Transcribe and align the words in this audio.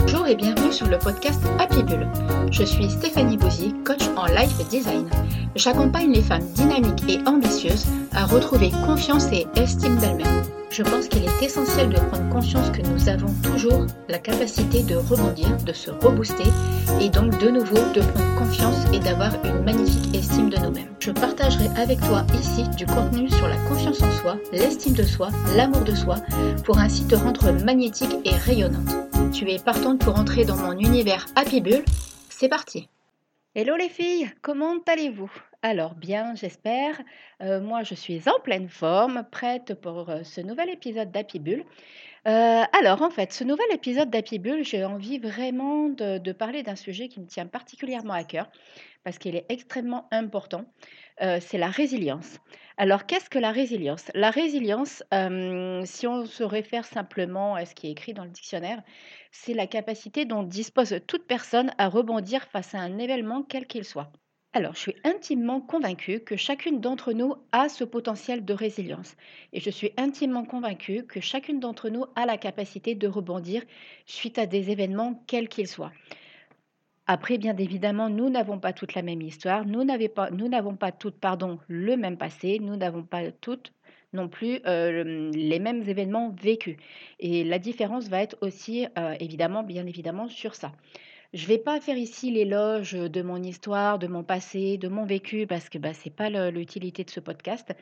Bonjour 0.00 0.26
et 0.28 0.36
bienvenue 0.36 0.72
sur 0.72 0.86
le 0.86 0.98
podcast 0.98 1.42
Happy 1.58 1.82
Bull. 1.82 2.06
Je 2.52 2.62
suis 2.62 2.88
Stéphanie 2.88 3.36
Bouzy, 3.36 3.74
coach 3.84 4.08
en 4.16 4.26
life 4.26 4.56
design. 4.68 5.08
J'accompagne 5.56 6.12
les 6.12 6.22
femmes 6.22 6.46
dynamiques 6.54 7.02
et 7.08 7.18
ambitieuses 7.26 7.86
à 8.12 8.24
retrouver 8.24 8.70
confiance 8.86 9.26
et 9.32 9.48
estime 9.56 9.96
d'elles-mêmes. 9.96 10.61
Je 10.72 10.82
pense 10.82 11.06
qu'il 11.06 11.22
est 11.22 11.42
essentiel 11.42 11.90
de 11.90 11.96
prendre 11.96 12.30
conscience 12.30 12.70
que 12.70 12.80
nous 12.80 13.06
avons 13.06 13.30
toujours 13.42 13.84
la 14.08 14.18
capacité 14.18 14.82
de 14.82 14.96
rebondir, 14.96 15.54
de 15.66 15.72
se 15.74 15.90
rebooster 15.90 16.48
et 16.98 17.10
donc 17.10 17.38
de 17.40 17.50
nouveau 17.50 17.76
de 17.92 18.00
prendre 18.00 18.38
confiance 18.38 18.86
et 18.90 18.98
d'avoir 18.98 19.32
une 19.44 19.64
magnifique 19.64 20.14
estime 20.14 20.48
de 20.48 20.56
nous-mêmes. 20.56 20.88
Je 20.98 21.10
partagerai 21.10 21.66
avec 21.76 22.00
toi 22.00 22.24
ici 22.32 22.66
du 22.78 22.86
contenu 22.86 23.28
sur 23.28 23.48
la 23.48 23.58
confiance 23.68 24.00
en 24.00 24.10
soi, 24.12 24.38
l'estime 24.50 24.94
de 24.94 25.02
soi, 25.02 25.28
l'amour 25.56 25.82
de 25.82 25.94
soi 25.94 26.16
pour 26.64 26.78
ainsi 26.78 27.06
te 27.06 27.16
rendre 27.16 27.52
magnétique 27.62 28.16
et 28.24 28.34
rayonnante. 28.34 28.96
Tu 29.30 29.50
es 29.50 29.58
partante 29.58 30.00
pour 30.00 30.18
entrer 30.18 30.46
dans 30.46 30.56
mon 30.56 30.72
univers 30.72 31.26
Happy 31.36 31.60
Bull 31.60 31.84
C'est 32.30 32.48
parti 32.48 32.88
Hello 33.54 33.76
les 33.76 33.90
filles, 33.90 34.32
comment 34.40 34.76
allez-vous? 34.86 35.30
Alors 35.64 35.94
bien, 35.94 36.34
j'espère. 36.34 37.00
Euh, 37.40 37.60
moi, 37.60 37.84
je 37.84 37.94
suis 37.94 38.28
en 38.28 38.40
pleine 38.40 38.68
forme, 38.68 39.24
prête 39.30 39.74
pour 39.74 40.10
euh, 40.10 40.24
ce 40.24 40.40
nouvel 40.40 40.70
épisode 40.70 41.12
d'Happy 41.12 41.38
Bull. 41.38 41.64
Euh, 42.26 42.62
alors, 42.72 43.02
en 43.02 43.10
fait, 43.10 43.32
ce 43.32 43.44
nouvel 43.44 43.66
épisode 43.72 44.10
d'Happy 44.10 44.40
Bull, 44.40 44.64
j'ai 44.64 44.84
envie 44.84 45.18
vraiment 45.18 45.88
de, 45.88 46.18
de 46.18 46.32
parler 46.32 46.64
d'un 46.64 46.74
sujet 46.74 47.06
qui 47.06 47.20
me 47.20 47.26
tient 47.26 47.46
particulièrement 47.46 48.12
à 48.12 48.24
cœur 48.24 48.50
parce 49.04 49.18
qu'il 49.18 49.36
est 49.36 49.46
extrêmement 49.48 50.08
important. 50.12 50.64
c'est 51.18 51.58
la 51.58 51.68
résilience. 51.68 52.38
Alors, 52.76 53.06
qu'est-ce 53.06 53.28
que 53.30 53.38
la 53.38 53.50
résilience? 53.50 54.10
La 54.14 54.30
résilience, 54.30 55.02
si 55.84 56.06
on 56.06 56.24
se 56.24 56.44
réfère 56.44 56.84
simplement 56.84 57.56
à 57.56 57.64
ce 57.66 57.74
qui 57.74 57.88
est 57.88 57.90
écrit 57.90 58.14
dans 58.14 58.24
le 58.24 58.30
dictionnaire, 58.30 58.80
c'est 59.32 59.54
la 59.54 59.66
capacité 59.66 60.24
dont 60.24 60.44
dispose 60.44 61.00
toute 61.08 61.26
personne 61.26 61.72
à 61.78 61.88
rebondir 61.88 62.44
face 62.44 62.76
à 62.76 62.78
un 62.78 62.98
événement 62.98 63.42
quel 63.42 63.66
qu'il 63.66 63.84
soit. 63.84 64.12
Alors, 64.54 64.74
je 64.74 64.80
suis 64.80 64.96
intimement 65.04 65.62
convaincue 65.62 66.20
que 66.20 66.36
chacune 66.36 66.80
d'entre 66.80 67.14
nous 67.14 67.36
a 67.52 67.70
ce 67.70 67.84
potentiel 67.84 68.44
de 68.44 68.52
résilience. 68.52 69.16
Et 69.54 69.60
je 69.60 69.70
suis 69.70 69.92
intimement 69.96 70.44
convaincue 70.44 71.04
que 71.06 71.20
chacune 71.20 71.58
d'entre 71.58 71.88
nous 71.88 72.04
a 72.16 72.26
la 72.26 72.36
capacité 72.36 72.94
de 72.94 73.08
rebondir 73.08 73.62
suite 74.04 74.38
à 74.38 74.44
des 74.44 74.70
événements 74.70 75.24
quels 75.26 75.48
qu'ils 75.48 75.68
soient. 75.68 75.92
Après, 77.06 77.38
bien 77.38 77.56
évidemment, 77.56 78.10
nous 78.10 78.28
n'avons 78.28 78.58
pas 78.58 78.74
toute 78.74 78.94
la 78.94 79.00
même 79.00 79.22
histoire, 79.22 79.64
nous 79.64 79.84
n'avons 79.84 80.76
pas, 80.76 80.92
toutes 80.92 81.18
pardon, 81.18 81.58
le 81.66 81.96
même 81.96 82.18
passé, 82.18 82.58
nous 82.60 82.76
n'avons 82.76 83.04
pas 83.04 83.32
toutes 83.32 83.72
non 84.12 84.28
plus 84.28 84.60
euh, 84.66 85.30
les 85.32 85.58
mêmes 85.60 85.82
événements 85.88 86.34
vécus. 86.42 86.76
Et 87.20 87.42
la 87.42 87.58
différence 87.58 88.08
va 88.08 88.20
être 88.20 88.36
aussi, 88.42 88.86
euh, 88.98 89.14
évidemment, 89.18 89.62
bien 89.62 89.86
évidemment, 89.86 90.28
sur 90.28 90.54
ça. 90.54 90.72
Je 91.32 91.44
ne 91.44 91.48
vais 91.48 91.58
pas 91.58 91.80
faire 91.80 91.96
ici 91.96 92.30
l'éloge 92.30 92.92
de 92.92 93.22
mon 93.22 93.42
histoire, 93.42 93.98
de 93.98 94.06
mon 94.06 94.22
passé, 94.22 94.76
de 94.76 94.88
mon 94.88 95.06
vécu, 95.06 95.46
parce 95.46 95.70
que 95.70 95.78
bah, 95.78 95.94
ce 95.94 96.04
n'est 96.04 96.14
pas 96.14 96.28
l'utilité 96.50 97.04
de 97.04 97.10
ce 97.10 97.20
podcast, 97.20 97.72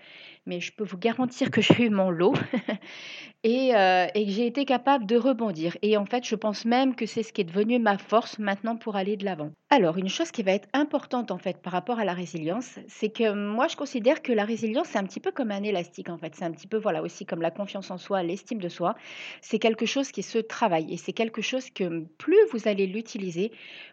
mais 0.47 0.61
je 0.61 0.73
peux 0.73 0.84
vous 0.84 0.98
garantir 0.98 1.51
que 1.51 1.61
j'ai 1.61 1.87
eu 1.87 1.91
mon 1.91 2.11
lot 2.11 2.34
et, 3.43 3.75
euh, 3.75 4.06
et, 4.15 4.27
que 4.27 4.31
j'ai 4.31 4.47
été 4.47 4.65
capable 4.65 5.05
de 5.05 5.17
rebondir. 5.17 5.77
Et 5.83 5.97
en 5.97 6.06
fait, 6.06 6.25
je 6.25 6.37
pense 6.37 6.65
même 6.65 6.95
que 6.95 7.06
c'est 7.06 7.25
ce 7.25 7.33
qui 7.33 7.41
est 7.41 7.45
devenu 7.45 7.81
ma 7.81 7.98
force 7.98 8.39
maintenant 8.39 8.77
pour 8.77 8.95
aller 8.95 9.17
de 9.17 9.25
l'avant. 9.25 9.51
Alors, 9.73 9.98
une 9.98 10.09
chose 10.09 10.31
qui 10.31 10.43
va 10.43 10.53
être 10.53 10.69
importante 10.73 11.31
en 11.31 11.39
fait 11.39 11.59
par 11.62 11.73
rapport 11.73 11.98
à 12.01 12.05
la 12.05 12.12
résilience, 12.12 12.78
c'est 12.89 13.11
que 13.11 13.33
moi 13.33 13.69
je 13.69 13.77
considère 13.77 14.21
que 14.21 14.33
la 14.33 14.45
résilience 14.45 14.89
c'est 14.89 14.98
un 14.98 15.05
petit 15.05 15.21
peu 15.21 15.31
comme 15.31 15.53
un 15.53 15.62
élastique 15.62 16.09
en 16.09 16.19
fait, 16.19 16.34
c'est 16.34 16.45
un 16.45 16.51
petit 16.51 16.67
peu 16.67 16.77
voilà 16.77 17.03
aussi 17.03 17.25
comme 17.25 17.41
la 17.41 17.53
confiance 17.53 17.89
en 17.93 17.97
soi, 17.97 18.25
l'estime 18.25 18.59
de 18.59 18.69
soi, 18.69 18.97
c'est 19.41 19.61
quelque 19.61 19.87
chose 19.87 20.11
qui 20.11 20.25
se 20.25 20.39
travaille 20.39 20.93
et 20.93 20.97
c'est 20.97 21.12
quelque 21.12 21.41
chose 21.41 21.71
que 21.71 22.05
plus 22.19 22.37
vous 22.53 22.67
allez 22.67 22.88
l'utiliser, 22.88 23.40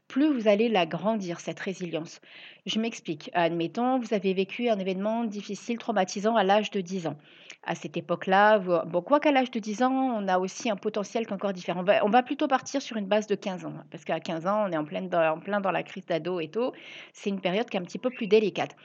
plus 0.07 0.31
vous 0.31 0.47
allez 0.47 0.69
la 0.69 0.85
grandir 0.85 1.39
cette 1.39 1.59
résilience. 1.59 2.21
Je 2.65 2.79
m'explique. 2.79 3.29
Admettons, 3.33 3.99
vous 3.99 4.13
avez 4.13 4.33
vécu 4.33 4.69
un 4.69 4.79
événement 4.79 5.23
difficile, 5.23 5.77
traumatisant 5.77 6.35
à 6.35 6.43
l'âge 6.43 6.71
de 6.71 6.81
10 6.81 7.07
ans. 7.07 7.17
À 7.63 7.75
cette 7.75 7.97
époque-là, 7.97 8.59
bon, 8.59 9.01
quoi 9.01 9.19
qu'à 9.19 9.31
l'âge 9.31 9.51
de 9.51 9.59
10 9.59 9.83
ans, 9.83 9.91
on 9.91 10.27
a 10.27 10.37
aussi 10.39 10.69
un 10.69 10.75
potentiel 10.75 11.25
qui 11.25 11.31
est 11.31 11.35
encore 11.35 11.53
différent. 11.53 11.83
On 12.03 12.09
va, 12.09 12.23
plutôt 12.23 12.47
partir 12.47 12.81
sur 12.81 12.97
une 12.97 13.07
base 13.07 13.27
de 13.27 13.35
15 13.35 13.65
ans, 13.65 13.73
parce 13.91 14.03
qu'à 14.05 14.19
15 14.19 14.47
ans, 14.47 14.65
on 14.67 14.71
est 14.71 14.77
en, 14.77 14.85
plein 14.85 15.03
en 15.03 15.61
dans 15.61 15.71
la 15.71 15.83
crise 15.83 16.05
d'ado 16.05 16.39
et 16.39 16.49
tout. 16.49 16.71
C'est 17.13 17.29
une 17.29 17.41
période 17.41 17.69
qui 17.69 17.77
est 17.77 17.79
un 17.79 17.83
petit 17.83 17.99
peu 17.99 18.09
plus 18.09 18.27
délicate. 18.27 18.75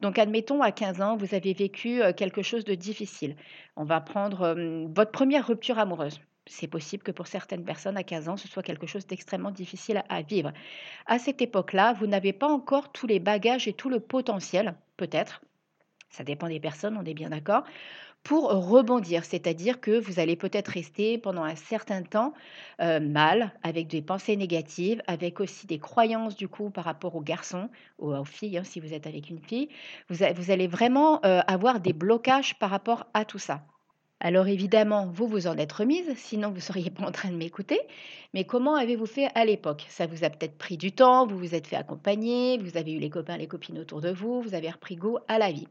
Donc, 0.00 0.18
admettons, 0.18 0.62
à 0.62 0.72
15 0.72 1.00
ans, 1.00 1.16
vous 1.16 1.34
avez 1.34 1.52
vécu 1.52 2.02
euh, 2.02 2.12
quelque 2.12 2.42
chose 2.42 2.64
de 2.64 2.74
difficile. 2.74 3.36
On 3.76 3.84
va 3.84 4.00
prendre 4.00 4.42
euh, 4.42 4.86
votre 4.88 5.12
première 5.12 5.46
rupture 5.46 5.78
amoureuse. 5.78 6.20
C'est 6.46 6.66
possible 6.66 7.02
que 7.02 7.12
pour 7.12 7.26
certaines 7.26 7.64
personnes 7.64 7.96
à 7.96 8.02
15 8.02 8.28
ans, 8.28 8.36
ce 8.36 8.48
soit 8.48 8.62
quelque 8.62 8.86
chose 8.86 9.06
d'extrêmement 9.06 9.52
difficile 9.52 10.02
à 10.08 10.22
vivre. 10.22 10.52
À 11.06 11.18
cette 11.18 11.40
époque-là, 11.40 11.92
vous 11.92 12.06
n'avez 12.06 12.32
pas 12.32 12.48
encore 12.48 12.90
tous 12.90 13.06
les 13.06 13.20
bagages 13.20 13.68
et 13.68 13.72
tout 13.72 13.88
le 13.88 14.00
potentiel, 14.00 14.74
peut-être, 14.96 15.42
ça 16.10 16.24
dépend 16.24 16.48
des 16.48 16.60
personnes, 16.60 16.96
on 16.96 17.04
est 17.04 17.14
bien 17.14 17.30
d'accord, 17.30 17.64
pour 18.22 18.50
rebondir. 18.50 19.24
C'est-à-dire 19.24 19.80
que 19.80 19.98
vous 19.98 20.20
allez 20.20 20.36
peut-être 20.36 20.68
rester 20.68 21.18
pendant 21.18 21.42
un 21.42 21.56
certain 21.56 22.02
temps 22.02 22.34
euh, 22.80 23.00
mal, 23.00 23.52
avec 23.62 23.88
des 23.88 24.02
pensées 24.02 24.36
négatives, 24.36 25.02
avec 25.06 25.40
aussi 25.40 25.66
des 25.66 25.78
croyances 25.78 26.36
du 26.36 26.48
coup 26.48 26.70
par 26.70 26.84
rapport 26.84 27.16
aux 27.16 27.22
garçons 27.22 27.68
ou 27.98 28.14
aux 28.14 28.24
filles, 28.24 28.58
hein, 28.58 28.64
si 28.64 28.80
vous 28.80 28.92
êtes 28.94 29.06
avec 29.06 29.30
une 29.30 29.40
fille. 29.40 29.68
Vous, 30.08 30.22
allez 30.50 30.68
vraiment 30.68 31.24
euh, 31.24 31.40
avoir 31.46 31.80
des 31.80 31.92
blocages 31.92 32.58
par 32.58 32.70
rapport 32.70 33.06
à 33.14 33.24
tout 33.24 33.38
ça. 33.38 33.62
Alors 34.24 34.46
évidemment, 34.46 35.08
vous 35.12 35.26
vous 35.26 35.48
en 35.48 35.58
êtes 35.58 35.72
remise, 35.72 36.08
sinon 36.14 36.50
vous 36.50 36.54
ne 36.54 36.60
seriez 36.60 36.90
pas 36.90 37.04
en 37.04 37.10
train 37.10 37.30
de 37.30 37.34
m'écouter. 37.34 37.80
Mais 38.34 38.44
comment 38.44 38.76
avez-vous 38.76 39.06
fait 39.06 39.28
à 39.34 39.44
l'époque? 39.44 39.84
Ça 39.88 40.06
vous 40.06 40.22
a 40.22 40.30
peut-être 40.30 40.56
pris 40.56 40.76
du 40.76 40.92
temps, 40.92 41.26
vous 41.26 41.36
vous 41.36 41.56
êtes 41.56 41.66
fait 41.66 41.74
accompagner, 41.74 42.56
vous 42.58 42.76
avez 42.76 42.92
eu 42.92 43.00
les 43.00 43.10
copains, 43.10 43.36
les 43.36 43.48
copines 43.48 43.80
autour 43.80 44.00
de 44.00 44.12
vous, 44.12 44.40
vous 44.40 44.54
avez 44.54 44.70
repris 44.70 44.94
goût 44.94 45.18
à 45.26 45.38
la 45.40 45.50
vie. 45.50 45.66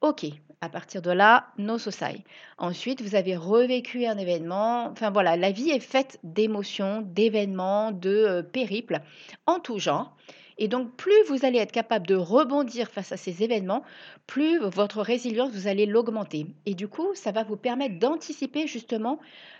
Ok, 0.00 0.26
à 0.60 0.68
partir 0.68 1.00
de 1.00 1.12
là, 1.12 1.46
no 1.58 1.78
society. 1.78 2.24
Ensuite, 2.58 3.02
vous 3.02 3.14
avez 3.14 3.36
revécu 3.36 4.04
un 4.04 4.18
événement. 4.18 4.86
Enfin 4.86 5.10
voilà, 5.10 5.36
la 5.36 5.52
vie 5.52 5.70
est 5.70 5.78
faite 5.78 6.18
d'émotions, 6.24 7.02
d'événements, 7.02 7.92
de 7.92 8.10
euh, 8.10 8.42
périples 8.42 8.98
en 9.46 9.60
tout 9.60 9.78
genre. 9.78 10.16
Et 10.58 10.68
donc, 10.68 10.94
plus 10.96 11.22
vous 11.28 11.44
allez 11.44 11.58
être 11.58 11.72
capable 11.72 12.06
de 12.06 12.14
rebondir 12.14 12.88
face 12.88 13.12
à 13.12 13.16
ces 13.16 13.42
événements, 13.42 13.82
plus 14.26 14.58
votre 14.58 15.02
résilience, 15.02 15.50
vous 15.52 15.66
allez 15.66 15.84
l'augmenter. 15.84 16.46
Et 16.64 16.74
du 16.74 16.88
coup, 16.88 17.14
ça 17.14 17.30
va 17.30 17.44
vous 17.44 17.56
permettre 17.56 17.98
d'anticiper 17.98 18.66
justement, 18.66 19.18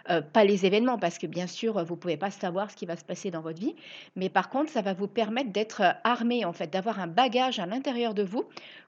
euh, 0.08 0.22
pas 0.22 0.44
les 0.44 0.64
événements, 0.64 0.98
parce 0.98 1.18
que 1.18 1.26
bien 1.26 1.46
sûr, 1.46 1.84
vous 1.84 1.94
ne 1.94 2.00
pouvez 2.00 2.16
pas 2.16 2.30
savoir 2.30 2.70
ce 2.70 2.76
qui 2.76 2.86
va 2.86 2.96
se 2.96 3.04
passer 3.04 3.30
dans 3.30 3.42
votre 3.42 3.60
vie, 3.60 3.74
mais 4.14 4.30
par 4.30 4.48
contre, 4.48 4.70
ça 4.70 4.80
va 4.80 4.94
vous 4.94 5.08
permettre 5.08 5.50
d'être 5.50 5.82
armé, 6.04 6.44
en 6.44 6.52
fait, 6.52 6.72
d'avoir 6.72 6.98
un 7.00 7.08
bagage 7.08 7.58
à 7.58 7.66
l'intérieur 7.66 8.14
de 8.14 8.22
vous 8.22 8.44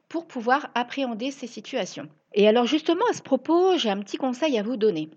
pour 0.08 0.26
pouvoir 0.26 0.70
appréhender 0.74 1.30
ces 1.30 1.46
situations. 1.46 2.08
Et 2.34 2.48
alors 2.48 2.66
justement, 2.66 3.04
à 3.10 3.14
ce 3.14 3.22
propos, 3.22 3.76
j'ai 3.76 3.90
un 3.90 4.00
petit 4.00 4.16
conseil 4.16 4.58
à 4.58 4.62
vous 4.62 4.76
donner 4.76 5.10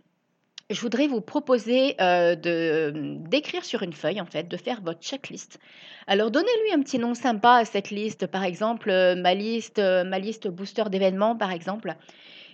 je 0.71 0.81
voudrais 0.81 1.07
vous 1.07 1.21
proposer 1.21 1.95
euh, 2.01 2.35
de 2.35 2.93
d'écrire 3.27 3.63
sur 3.63 3.83
une 3.83 3.93
feuille, 3.93 4.21
en 4.21 4.25
fait, 4.25 4.47
de 4.47 4.57
faire 4.57 4.81
votre 4.81 5.01
checklist. 5.01 5.59
Alors, 6.07 6.31
donnez-lui 6.31 6.73
un 6.73 6.81
petit 6.81 6.99
nom 6.99 7.13
sympa 7.13 7.53
à 7.55 7.65
cette 7.65 7.89
liste, 7.89 8.27
par 8.27 8.43
exemple, 8.43 8.89
euh, 8.89 9.15
ma 9.15 9.33
liste, 9.33 9.79
euh, 9.79 10.03
ma 10.03 10.19
liste 10.19 10.47
booster 10.47 10.83
d'événements, 10.89 11.35
par 11.35 11.51
exemple. 11.51 11.95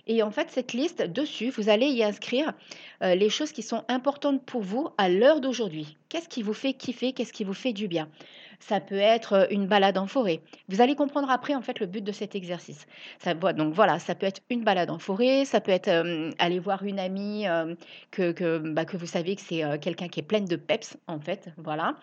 Et 0.06 0.22
en 0.22 0.30
fait, 0.30 0.48
cette 0.50 0.72
liste, 0.72 1.02
dessus, 1.02 1.50
vous 1.50 1.68
allez 1.68 1.86
y 1.86 2.02
inscrire 2.02 2.54
les 3.02 3.28
choses 3.28 3.52
qui 3.52 3.62
sont 3.62 3.84
importantes 3.88 4.42
pour 4.42 4.62
vous 4.62 4.88
à 4.96 5.10
l'heure 5.10 5.42
d'aujourd'hui. 5.42 5.98
Qu'est-ce 6.08 6.30
qui 6.30 6.42
vous 6.42 6.54
fait 6.54 6.72
kiffer? 6.72 7.12
Qu'est-ce 7.12 7.34
qui 7.34 7.44
vous 7.44 7.52
fait 7.52 7.74
du 7.74 7.88
bien? 7.88 8.08
Ça 8.60 8.80
peut 8.80 8.96
être 8.96 9.48
une 9.50 9.66
balade 9.66 9.98
en 9.98 10.06
forêt. 10.06 10.40
Vous 10.68 10.80
allez 10.80 10.94
comprendre 10.94 11.30
après 11.30 11.54
en 11.54 11.62
fait 11.62 11.80
le 11.80 11.86
but 11.86 12.02
de 12.02 12.12
cet 12.12 12.34
exercice. 12.34 12.86
Donc 13.24 13.74
voilà, 13.74 13.98
ça 13.98 14.14
peut 14.14 14.26
être 14.26 14.40
une 14.50 14.64
balade 14.64 14.90
en 14.90 14.98
forêt, 14.98 15.44
ça 15.44 15.60
peut 15.60 15.72
être 15.72 15.88
aller 16.38 16.58
voir 16.58 16.82
une 16.84 16.98
amie 16.98 17.44
que, 18.10 18.32
que, 18.32 18.58
bah, 18.58 18.84
que, 18.84 18.96
vous 18.96 19.06
savez 19.06 19.36
que 19.36 19.42
c'est 19.42 19.62
quelqu'un 19.80 20.08
qui 20.08 20.20
est 20.20 20.24
pleine 20.24 20.44
de 20.44 20.56
peps 20.56 20.96
en 21.06 21.20
fait, 21.20 21.48
voilà. 21.56 21.94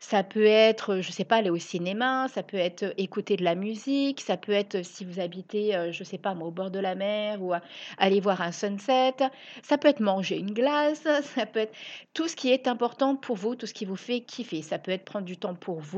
Ça 0.00 0.22
peut 0.22 0.44
être, 0.46 1.00
je 1.00 1.10
sais 1.10 1.24
pas, 1.24 1.36
aller 1.36 1.50
au 1.50 1.58
cinéma, 1.58 2.28
ça 2.28 2.44
peut 2.44 2.56
être 2.56 2.94
écouter 2.98 3.36
de 3.36 3.42
la 3.42 3.56
musique, 3.56 4.20
ça 4.20 4.36
peut 4.36 4.52
être 4.52 4.84
si 4.84 5.04
vous 5.04 5.18
habitez, 5.18 5.90
je 5.90 6.04
sais 6.04 6.18
pas, 6.18 6.34
au 6.34 6.50
bord 6.50 6.70
de 6.70 6.78
la 6.78 6.94
mer 6.94 7.42
ou 7.42 7.52
aller 7.98 8.20
voir 8.20 8.40
un 8.40 8.52
sunset, 8.52 9.14
ça 9.62 9.78
peut 9.78 9.88
être 9.88 10.00
manger 10.00 10.38
une 10.38 10.52
glace, 10.52 11.02
ça 11.34 11.46
peut 11.46 11.60
être 11.60 11.74
tout 12.14 12.28
ce 12.28 12.36
qui 12.36 12.50
est 12.50 12.68
important 12.68 13.16
pour 13.16 13.36
vous, 13.36 13.54
tout 13.54 13.66
ce 13.66 13.74
qui 13.74 13.84
vous 13.84 13.96
fait 13.96 14.20
kiffer. 14.20 14.62
Ça 14.62 14.78
peut 14.78 14.92
être 14.92 15.04
prendre 15.04 15.24
du 15.24 15.36
temps 15.36 15.54
pour 15.54 15.80
vous, 15.80 15.97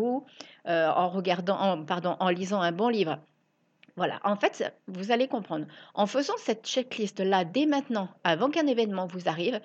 euh, 0.67 0.89
en 0.89 1.09
regardant, 1.09 1.85
pardon, 1.85 2.17
en 2.21 2.29
lisant 2.29 2.61
un 2.61 2.73
bon 2.73 2.89
livre. 2.89 3.19
Voilà, 3.97 4.21
en 4.25 4.37
fait, 4.37 4.73
vous 4.87 5.13
allez 5.13 5.29
comprendre. 5.29 5.67
En 5.95 6.07
faisant 6.07 6.33
cette 6.39 6.65
checklist-là 6.65 7.45
dès 7.45 7.67
maintenant, 7.67 8.09
avant 8.25 8.49
qu'un 8.49 8.67
événement 8.67 9.07
vous 9.07 9.29
arrive, 9.29 9.61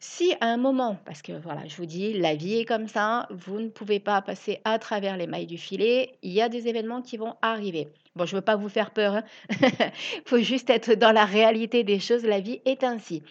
si 0.00 0.34
à 0.40 0.46
un 0.46 0.56
moment, 0.56 0.96
parce 1.04 1.22
que 1.22 1.32
voilà, 1.32 1.66
je 1.66 1.76
vous 1.76 1.86
dis, 1.86 2.14
la 2.14 2.34
vie 2.34 2.58
est 2.58 2.64
comme 2.64 2.88
ça, 2.88 3.28
vous 3.30 3.60
ne 3.60 3.68
pouvez 3.68 4.00
pas 4.00 4.22
passer 4.22 4.60
à 4.64 4.78
travers 4.78 5.16
les 5.16 5.26
mailles 5.26 5.46
du 5.46 5.58
filet, 5.58 6.18
il 6.22 6.32
y 6.32 6.40
a 6.40 6.48
des 6.48 6.68
événements 6.68 7.02
qui 7.02 7.16
vont 7.16 7.36
arriver. 7.42 7.88
Bon, 8.16 8.24
je 8.24 8.34
ne 8.34 8.40
veux 8.40 8.44
pas 8.44 8.56
vous 8.56 8.68
faire 8.68 8.90
peur, 8.90 9.22
il 9.50 9.66
hein. 9.66 9.70
faut 10.24 10.38
juste 10.38 10.70
être 10.70 10.94
dans 10.94 11.12
la 11.12 11.24
réalité 11.24 11.84
des 11.84 12.00
choses, 12.00 12.24
la 12.24 12.40
vie 12.40 12.60
est 12.64 12.82
ainsi. 12.82 13.22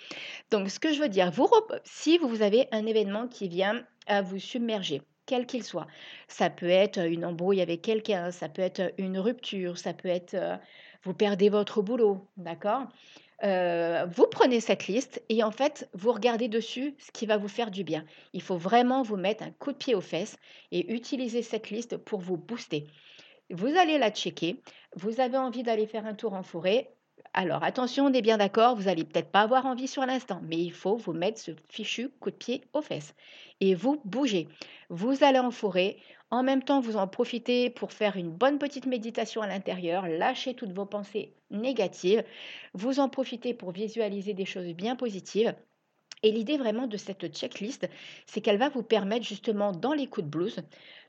Donc, 0.51 0.69
ce 0.69 0.79
que 0.79 0.93
je 0.93 1.01
veux 1.01 1.09
dire, 1.09 1.31
si 1.83 2.17
vous 2.19 2.41
avez 2.41 2.67
un 2.71 2.85
événement 2.85 3.27
qui 3.27 3.49
vient 3.49 3.83
à 4.07 4.21
vous 4.21 4.39
submerger, 4.39 5.01
quel 5.25 5.45
qu'il 5.45 5.63
soit. 5.63 5.87
Ça 6.27 6.49
peut 6.49 6.69
être 6.69 6.99
une 6.99 7.25
embrouille 7.25 7.61
avec 7.61 7.81
quelqu'un, 7.81 8.31
ça 8.31 8.49
peut 8.49 8.61
être 8.61 8.93
une 8.97 9.19
rupture, 9.19 9.77
ça 9.77 9.93
peut 9.93 10.09
être 10.09 10.35
vous 11.03 11.13
perdez 11.13 11.49
votre 11.49 11.81
boulot, 11.81 12.27
d'accord? 12.37 12.87
Vous 13.43 14.27
prenez 14.31 14.59
cette 14.59 14.87
liste 14.87 15.21
et 15.29 15.43
en 15.43 15.51
fait, 15.51 15.87
vous 15.93 16.11
regardez 16.11 16.47
dessus 16.47 16.95
ce 16.97 17.11
qui 17.11 17.27
va 17.27 17.37
vous 17.37 17.47
faire 17.47 17.69
du 17.69 17.83
bien. 17.83 18.05
Il 18.33 18.41
faut 18.41 18.57
vraiment 18.57 19.03
vous 19.03 19.17
mettre 19.17 19.43
un 19.43 19.51
coup 19.51 19.71
de 19.71 19.77
pied 19.77 19.93
aux 19.93 20.01
fesses 20.01 20.37
et 20.71 20.91
utiliser 20.93 21.43
cette 21.43 21.69
liste 21.69 21.97
pour 21.97 22.21
vous 22.21 22.37
booster. 22.37 22.87
Vous 23.51 23.67
allez 23.67 23.99
la 23.99 24.09
checker. 24.09 24.61
Vous 24.95 25.19
avez 25.19 25.37
envie 25.37 25.61
d'aller 25.61 25.85
faire 25.85 26.07
un 26.07 26.15
tour 26.15 26.33
en 26.33 26.41
forêt. 26.41 26.89
Alors 27.37 27.63
attention, 27.65 28.05
on 28.05 28.13
est 28.13 28.21
bien 28.21 28.37
d'accord, 28.37 28.77
vous 28.77 28.83
n'allez 28.83 29.03
peut-être 29.03 29.29
pas 29.29 29.41
avoir 29.41 29.65
envie 29.65 29.89
sur 29.89 30.05
l'instant, 30.05 30.39
mais 30.45 30.55
il 30.57 30.71
faut 30.71 30.95
vous 30.95 31.11
mettre 31.11 31.37
ce 31.37 31.51
fichu 31.67 32.07
coup 32.21 32.31
de 32.31 32.35
pied 32.35 32.63
aux 32.71 32.81
fesses 32.81 33.13
et 33.59 33.75
vous 33.75 34.01
bougez. 34.05 34.47
Vous 34.89 35.21
allez 35.21 35.39
en 35.39 35.51
forêt, 35.51 35.97
en 36.31 36.43
même 36.43 36.63
temps 36.63 36.79
vous 36.79 36.95
en 36.95 37.09
profitez 37.09 37.69
pour 37.69 37.91
faire 37.91 38.15
une 38.15 38.31
bonne 38.31 38.57
petite 38.57 38.85
méditation 38.85 39.41
à 39.41 39.47
l'intérieur, 39.47 40.07
lâcher 40.07 40.53
toutes 40.53 40.71
vos 40.71 40.85
pensées 40.85 41.33
négatives, 41.51 42.23
vous 42.73 43.01
en 43.01 43.09
profitez 43.09 43.53
pour 43.53 43.71
visualiser 43.71 44.33
des 44.33 44.45
choses 44.45 44.73
bien 44.73 44.95
positives. 44.95 45.53
Et 46.23 46.31
l'idée 46.31 46.57
vraiment 46.57 46.87
de 46.87 46.95
cette 46.95 47.27
checklist, 47.35 47.89
c'est 48.27 48.39
qu'elle 48.39 48.57
va 48.57 48.69
vous 48.69 48.81
permettre 48.81 49.25
justement 49.25 49.73
dans 49.73 49.91
les 49.91 50.07
coups 50.07 50.25
de 50.25 50.31
blues 50.31 50.63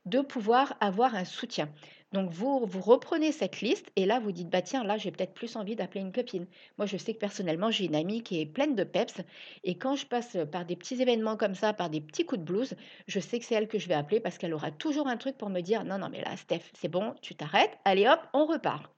de 0.07 0.21
pouvoir 0.23 0.75
avoir 0.81 1.15
un 1.15 1.25
soutien. 1.25 1.69
Donc 2.13 2.31
vous, 2.31 2.65
vous 2.67 2.81
reprenez 2.81 3.31
cette 3.33 3.61
liste 3.61 3.91
et 3.97 4.07
là 4.07 4.19
vous 4.21 4.33
dites 4.33 4.49
bah 4.49 4.63
tiens 4.63 4.83
là 4.85 4.97
j'ai 4.97 5.11
peut-être 5.13 5.35
plus 5.35 5.55
envie 5.57 5.77
d'appeler 5.77 6.01
une 6.01 6.13
copine. 6.13 6.47
Moi 6.79 6.87
je 6.87 6.97
sais 6.97 7.15
que 7.15 7.19
personnellement 7.19 7.71
j'ai 7.71 7.85
une 7.87 7.95
amie 7.95 8.23
qui 8.23 8.41
est 8.41 8.47
pleine 8.47 8.75
de 8.75 8.85
peps 8.85 9.21
et 9.65 9.77
quand 9.79 9.95
je 9.97 10.07
passe 10.07 10.37
par 10.51 10.65
des 10.65 10.77
petits 10.77 11.01
événements 11.01 11.37
comme 11.37 11.55
ça, 11.55 11.73
par 11.73 11.91
des 11.91 12.01
petits 12.01 12.25
coups 12.25 12.41
de 12.41 12.45
blues, 12.45 12.75
je 13.07 13.21
sais 13.21 13.39
que 13.39 13.45
c'est 13.45 13.55
elle 13.55 13.69
que 13.69 13.79
je 13.79 13.89
vais 13.89 13.95
appeler 13.95 14.21
parce 14.21 14.39
qu'elle 14.39 14.55
aura 14.55 14.71
toujours 14.73 15.09
un 15.09 15.17
truc 15.17 15.37
pour 15.37 15.51
me 15.51 15.61
dire 15.61 15.85
non 15.85 15.99
non 15.99 16.09
mais 16.11 16.23
là 16.23 16.37
Steph 16.37 16.71
c'est 16.75 16.89
bon 16.89 17.15
tu 17.23 17.35
t'arrêtes, 17.37 17.79
allez 17.85 18.07
hop 18.09 18.21
on 18.33 18.47
repart. 18.47 18.96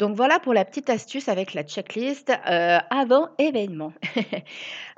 Donc 0.00 0.16
voilà 0.16 0.40
pour 0.40 0.54
la 0.54 0.64
petite 0.64 0.88
astuce 0.88 1.28
avec 1.28 1.52
la 1.52 1.62
checklist 1.62 2.30
euh, 2.30 2.78
avant 2.90 3.28
événement. 3.38 3.92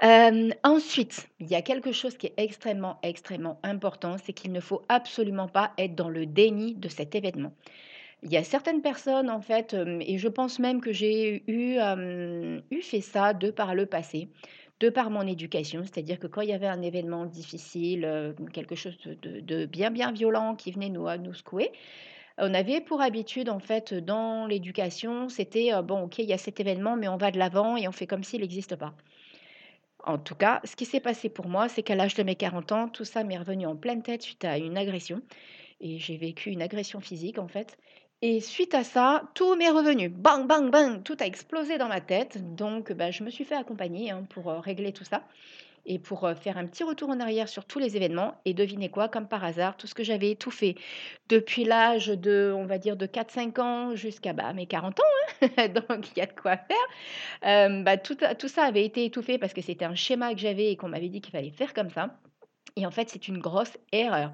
Euh, 0.04 0.50
ensuite, 0.64 1.28
il 1.38 1.46
y 1.46 1.54
a 1.54 1.62
quelque 1.62 1.92
chose 1.92 2.16
qui 2.16 2.26
est 2.26 2.34
extrêmement, 2.36 2.98
extrêmement 3.04 3.60
important, 3.62 4.16
c'est 4.18 4.32
qu'il 4.32 4.50
ne 4.50 4.58
faut 4.58 4.82
absolument 4.88 5.46
pas 5.46 5.70
être 5.78 5.94
dans 5.94 6.08
le 6.08 6.26
déni 6.26 6.74
de 6.74 6.88
cet 6.88 7.14
événement. 7.14 7.52
Il 8.24 8.32
y 8.32 8.36
a 8.36 8.42
certaines 8.42 8.82
personnes, 8.82 9.30
en 9.30 9.40
fait, 9.40 9.74
euh, 9.74 10.00
et 10.00 10.18
je 10.18 10.26
pense 10.26 10.58
même 10.58 10.80
que 10.80 10.92
j'ai 10.92 11.44
eu, 11.46 11.78
eu 11.78 12.82
fait 12.82 13.00
ça 13.00 13.32
de 13.32 13.52
par 13.52 13.76
le 13.76 13.86
passé, 13.86 14.28
de 14.80 14.88
par 14.88 15.08
mon 15.10 15.24
éducation, 15.24 15.82
c'est-à-dire 15.84 16.18
que 16.18 16.26
quand 16.26 16.40
il 16.40 16.48
y 16.48 16.54
avait 16.54 16.66
un 16.66 16.82
événement 16.82 17.24
difficile, 17.24 18.34
quelque 18.52 18.74
chose 18.74 18.98
de, 19.04 19.66
bien, 19.66 19.92
bien 19.92 20.10
violent 20.10 20.56
qui 20.56 20.72
venait 20.72 20.88
nous, 20.88 21.06
nous 21.18 21.34
secouer, 21.34 21.70
on 22.38 22.54
avait 22.54 22.80
pour 22.80 23.00
habitude, 23.00 23.48
en 23.48 23.58
fait, 23.58 23.94
dans 23.94 24.46
l'éducation, 24.46 25.28
c'était 25.28 25.70
bon, 25.82 26.04
ok, 26.04 26.18
il 26.18 26.26
y 26.26 26.32
a 26.32 26.38
cet 26.38 26.60
événement, 26.60 26.96
mais 26.96 27.08
on 27.08 27.16
va 27.16 27.30
de 27.30 27.38
l'avant 27.38 27.76
et 27.76 27.88
on 27.88 27.92
fait 27.92 28.06
comme 28.06 28.24
s'il 28.24 28.40
n'existe 28.40 28.76
pas. 28.76 28.94
En 30.04 30.18
tout 30.18 30.34
cas, 30.34 30.60
ce 30.64 30.74
qui 30.74 30.84
s'est 30.84 31.00
passé 31.00 31.28
pour 31.28 31.46
moi, 31.46 31.68
c'est 31.68 31.82
qu'à 31.82 31.94
l'âge 31.94 32.14
de 32.14 32.22
mes 32.22 32.34
40 32.34 32.72
ans, 32.72 32.88
tout 32.88 33.04
ça 33.04 33.22
m'est 33.22 33.38
revenu 33.38 33.66
en 33.66 33.76
pleine 33.76 34.02
tête 34.02 34.22
suite 34.22 34.44
à 34.44 34.58
une 34.58 34.76
agression. 34.76 35.22
Et 35.80 35.98
j'ai 35.98 36.16
vécu 36.16 36.50
une 36.50 36.62
agression 36.62 37.00
physique, 37.00 37.38
en 37.38 37.48
fait. 37.48 37.76
Et 38.20 38.40
suite 38.40 38.74
à 38.74 38.84
ça, 38.84 39.30
tout 39.34 39.56
m'est 39.56 39.70
revenu. 39.70 40.08
Bang, 40.08 40.46
bang, 40.46 40.70
bang, 40.70 41.02
tout 41.02 41.16
a 41.20 41.26
explosé 41.26 41.78
dans 41.78 41.88
ma 41.88 42.00
tête. 42.00 42.54
Donc, 42.54 42.92
bah, 42.92 43.10
je 43.10 43.22
me 43.24 43.30
suis 43.30 43.44
fait 43.44 43.56
accompagner 43.56 44.10
hein, 44.10 44.24
pour 44.28 44.46
régler 44.46 44.92
tout 44.92 45.04
ça 45.04 45.24
et 45.86 45.98
pour 45.98 46.28
faire 46.40 46.58
un 46.58 46.66
petit 46.66 46.84
retour 46.84 47.10
en 47.10 47.20
arrière 47.20 47.48
sur 47.48 47.64
tous 47.64 47.78
les 47.78 47.96
événements. 47.96 48.34
Et 48.44 48.54
devinez 48.54 48.88
quoi, 48.88 49.08
comme 49.08 49.26
par 49.26 49.44
hasard, 49.44 49.76
tout 49.76 49.86
ce 49.86 49.94
que 49.94 50.04
j'avais 50.04 50.30
étouffé 50.30 50.76
depuis 51.28 51.64
l'âge 51.64 52.08
de, 52.08 52.52
on 52.56 52.66
va 52.66 52.78
dire, 52.78 52.96
de 52.96 53.06
4-5 53.06 53.60
ans 53.60 53.94
jusqu'à 53.94 54.32
bah, 54.32 54.52
mes 54.52 54.66
40 54.66 55.00
ans, 55.00 55.02
hein, 55.42 55.68
donc 55.88 56.10
il 56.14 56.18
y 56.18 56.22
a 56.22 56.26
de 56.26 56.32
quoi 56.32 56.56
faire, 56.56 57.82
bah, 57.82 57.96
tout, 57.96 58.16
tout 58.38 58.48
ça 58.48 58.64
avait 58.64 58.84
été 58.84 59.04
étouffé 59.04 59.38
parce 59.38 59.52
que 59.52 59.62
c'était 59.62 59.84
un 59.84 59.94
schéma 59.94 60.32
que 60.34 60.40
j'avais 60.40 60.72
et 60.72 60.76
qu'on 60.76 60.88
m'avait 60.88 61.08
dit 61.08 61.20
qu'il 61.20 61.32
fallait 61.32 61.50
faire 61.50 61.74
comme 61.74 61.90
ça. 61.90 62.18
Et 62.76 62.86
en 62.86 62.90
fait, 62.90 63.10
c'est 63.10 63.28
une 63.28 63.38
grosse 63.38 63.76
erreur. 63.92 64.32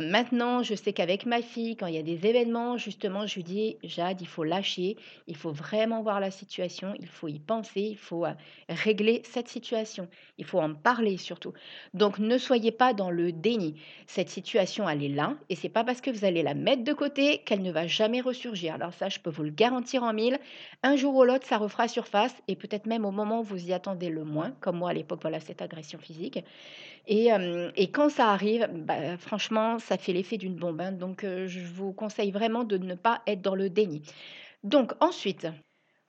maintenant, 0.00 0.62
je 0.62 0.74
sais 0.74 0.92
qu'avec 0.92 1.26
ma 1.26 1.42
fille, 1.42 1.76
quand 1.76 1.86
il 1.86 1.94
y 1.94 1.98
a 1.98 2.02
des 2.02 2.26
événements, 2.26 2.76
justement, 2.76 3.26
je 3.26 3.36
lui 3.36 3.44
dis, 3.44 3.76
Jade, 3.84 4.20
il 4.20 4.26
faut 4.26 4.42
lâcher, 4.42 4.96
il 5.26 5.36
faut 5.36 5.52
vraiment 5.52 6.02
voir 6.02 6.20
la 6.20 6.30
situation, 6.30 6.94
il 6.98 7.06
faut 7.06 7.28
y 7.28 7.38
penser, 7.38 7.82
il 7.82 7.96
faut 7.96 8.24
régler 8.68 9.22
cette 9.24 9.48
situation, 9.48 10.08
il 10.38 10.44
faut 10.44 10.58
en 10.58 10.74
parler 10.74 11.16
surtout. 11.16 11.52
Donc, 11.94 12.18
ne 12.18 12.38
soyez 12.38 12.72
pas 12.72 12.94
dans 12.94 13.10
le 13.10 13.32
déni. 13.32 13.76
Cette 14.06 14.28
situation, 14.28 14.88
elle 14.88 15.04
est 15.04 15.08
là, 15.08 15.34
et 15.48 15.54
c'est 15.54 15.68
pas 15.68 15.84
parce 15.84 16.00
que 16.00 16.10
vous 16.10 16.24
allez 16.24 16.42
la 16.42 16.54
mettre 16.54 16.82
de 16.82 16.92
côté 16.92 17.38
qu'elle 17.38 17.62
ne 17.62 17.70
va 17.72 17.86
jamais 17.86 18.20
ressurgir. 18.20 18.74
Alors 18.74 18.92
ça, 18.94 19.08
je 19.08 19.20
peux 19.20 19.30
vous 19.30 19.44
le 19.44 19.50
garantir 19.50 20.02
en 20.02 20.12
mille. 20.12 20.38
Un 20.82 20.96
jour 20.96 21.14
ou 21.14 21.24
l'autre, 21.24 21.46
ça 21.46 21.58
refera 21.58 21.86
surface, 21.86 22.34
et 22.48 22.56
peut-être 22.56 22.86
même 22.86 23.04
au 23.04 23.10
moment 23.10 23.40
où 23.40 23.44
vous 23.44 23.68
y 23.68 23.72
attendez 23.72 24.08
le 24.08 24.24
moins, 24.24 24.52
comme 24.60 24.78
moi 24.78 24.90
à 24.90 24.94
l'époque, 24.94 25.20
voilà, 25.22 25.38
cette 25.38 25.62
agression 25.62 25.98
physique. 25.98 26.40
Et, 27.06 27.30
quand 27.92 28.08
ça 28.08 28.28
arrive, 28.28 28.68
bah, 28.72 29.16
franchement, 29.18 29.78
ça 29.78 29.98
fait 29.98 30.12
l'effet 30.12 30.36
d'une 30.36 30.56
bombe. 30.56 30.80
Hein. 30.80 30.92
donc, 30.92 31.22
je 31.24 31.60
vous 31.60 31.92
conseille 31.92 32.30
vraiment 32.30 32.64
de 32.64 32.78
ne 32.78 32.94
pas 32.94 33.22
être 33.26 33.42
dans 33.42 33.54
le 33.54 33.70
déni. 33.70 34.02
Donc, 34.62 34.92
ensuite, 35.00 35.48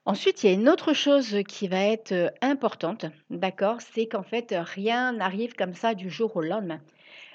ensuite, 0.04 0.44
il 0.44 0.50
y 0.50 0.50
a 0.50 0.54
une 0.54 0.68
autre 0.68 0.92
chose 0.92 1.38
qui 1.48 1.68
va 1.68 1.82
être 1.84 2.32
importante, 2.40 3.06
d'accord? 3.30 3.78
C'est 3.80 4.06
qu'en 4.06 4.22
fait, 4.22 4.54
rien 4.56 5.12
n'arrive 5.12 5.54
comme 5.54 5.74
ça 5.74 5.94
du 5.94 6.10
jour 6.10 6.36
au 6.36 6.42
lendemain. 6.42 6.80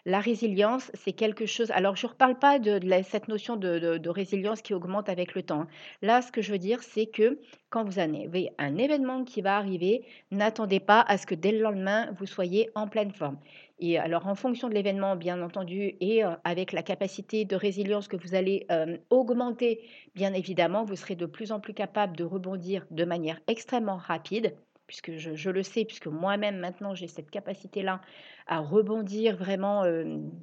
La 0.08 0.22
résilience, 0.22 0.90
c'est 0.94 1.12
quelque 1.12 1.46
chose. 1.46 1.70
Alors, 1.72 1.98
je 1.98 2.08
ne 2.08 2.12
reparle 2.12 2.40
pas 2.40 2.60
de, 2.60 2.80
cette 3.04 3.28
notion 3.28 3.58
de, 3.58 4.08
résilience 4.08 4.62
qui 4.62 4.74
augmente 4.74 5.10
avec 5.10 5.36
le 5.36 5.44
temps. 5.44 5.64
Hein. 5.64 5.68
Là, 6.02 6.22
ce 6.22 6.32
que 6.32 6.42
je 6.42 6.54
veux 6.54 6.58
dire, 6.58 6.82
c'est 6.82 7.08
que 7.08 7.42
quand 7.70 7.84
vous 7.84 8.00
avez 8.00 8.52
un 8.58 8.78
événement 8.78 9.26
qui 9.26 9.42
va 9.42 9.58
arriver, 9.58 10.06
n'attendez 10.32 10.80
pas 10.80 11.02
à 11.02 11.18
ce 11.18 11.26
que 11.26 11.36
dès 11.36 11.52
le 11.52 11.60
lendemain, 11.60 12.10
vous 12.18 12.26
soyez 12.26 12.70
en 12.74 12.88
pleine 12.88 13.12
forme. 13.12 13.38
Et 13.80 14.00
alors, 14.00 14.28
en 14.28 14.36
fonction 14.36 14.70
de 14.70 14.74
l'événement, 14.74 15.18
bien 15.18 15.42
entendu, 15.42 15.98
et 16.00 16.24
euh, 16.24 16.32
avec 16.46 16.72
la 16.72 16.84
capacité 16.84 17.44
de 17.44 17.58
résilience 17.58 18.08
que 18.08 18.16
vous 18.16 18.34
allez 18.34 18.66
euh, 18.72 18.96
augmenter, 19.10 19.82
bien 20.16 20.32
évidemment, 20.34 20.86
vous 20.86 20.96
serez 20.96 21.16
de 21.16 21.26
plus 21.26 21.52
en 21.52 21.60
plus 21.60 21.74
capable 21.74 22.16
de 22.16 22.24
rebondir 22.24 22.86
de 22.92 23.04
manière 23.04 23.42
extrêmement 23.48 23.98
rapide 23.98 24.56
puisque 24.88 25.12
je, 25.18 25.50
le 25.50 25.64
sais, 25.64 25.86
puisque 25.86 26.08
moi-même 26.08 26.58
maintenant 26.58 26.96
j'ai 26.96 27.08
cette 27.08 27.30
capacité-là 27.30 28.02
à 28.48 28.60
rebondir 28.60 29.36
vraiment 29.36 29.84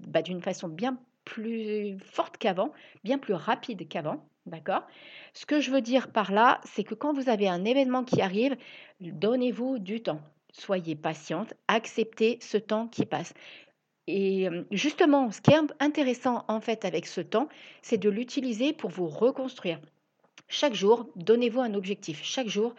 bah, 0.06 0.22
d'une 0.22 0.42
façon 0.42 0.68
bien 0.68 0.98
plus 1.24 1.98
forte 2.04 2.36
qu'avant, 2.36 2.72
bien 3.02 3.18
plus 3.18 3.34
rapide 3.34 3.88
qu'avant. 3.88 4.24
D'accord? 4.46 4.82
Ce 5.32 5.46
que 5.46 5.60
je 5.60 5.70
veux 5.70 5.80
dire 5.80 6.12
par 6.12 6.30
là, 6.30 6.60
c'est 6.64 6.84
que 6.84 6.94
quand 6.94 7.14
vous 7.14 7.30
avez 7.30 7.48
un 7.48 7.64
événement 7.64 8.04
qui 8.04 8.20
arrive, 8.20 8.56
donnez-vous 9.00 9.78
du 9.78 10.02
temps. 10.02 10.20
Soyez 10.52 10.94
patiente, 10.96 11.54
acceptez 11.66 12.38
ce 12.42 12.58
temps 12.58 12.86
qui 12.86 13.06
passe. 13.06 13.32
Et 14.06 14.48
justement, 14.70 15.30
ce 15.30 15.40
qui 15.40 15.50
est 15.50 15.56
intéressant 15.80 16.44
en 16.48 16.60
fait 16.60 16.84
avec 16.84 17.06
ce 17.06 17.22
temps, 17.22 17.48
c'est 17.80 17.96
de 17.96 18.10
l'utiliser 18.10 18.74
pour 18.74 18.90
vous 18.90 19.08
reconstruire. 19.08 19.80
Chaque 20.48 20.74
jour, 20.74 21.08
donnez-vous 21.16 21.60
un 21.60 21.74
objectif. 21.74 22.20
Chaque 22.22 22.48
jour, 22.48 22.74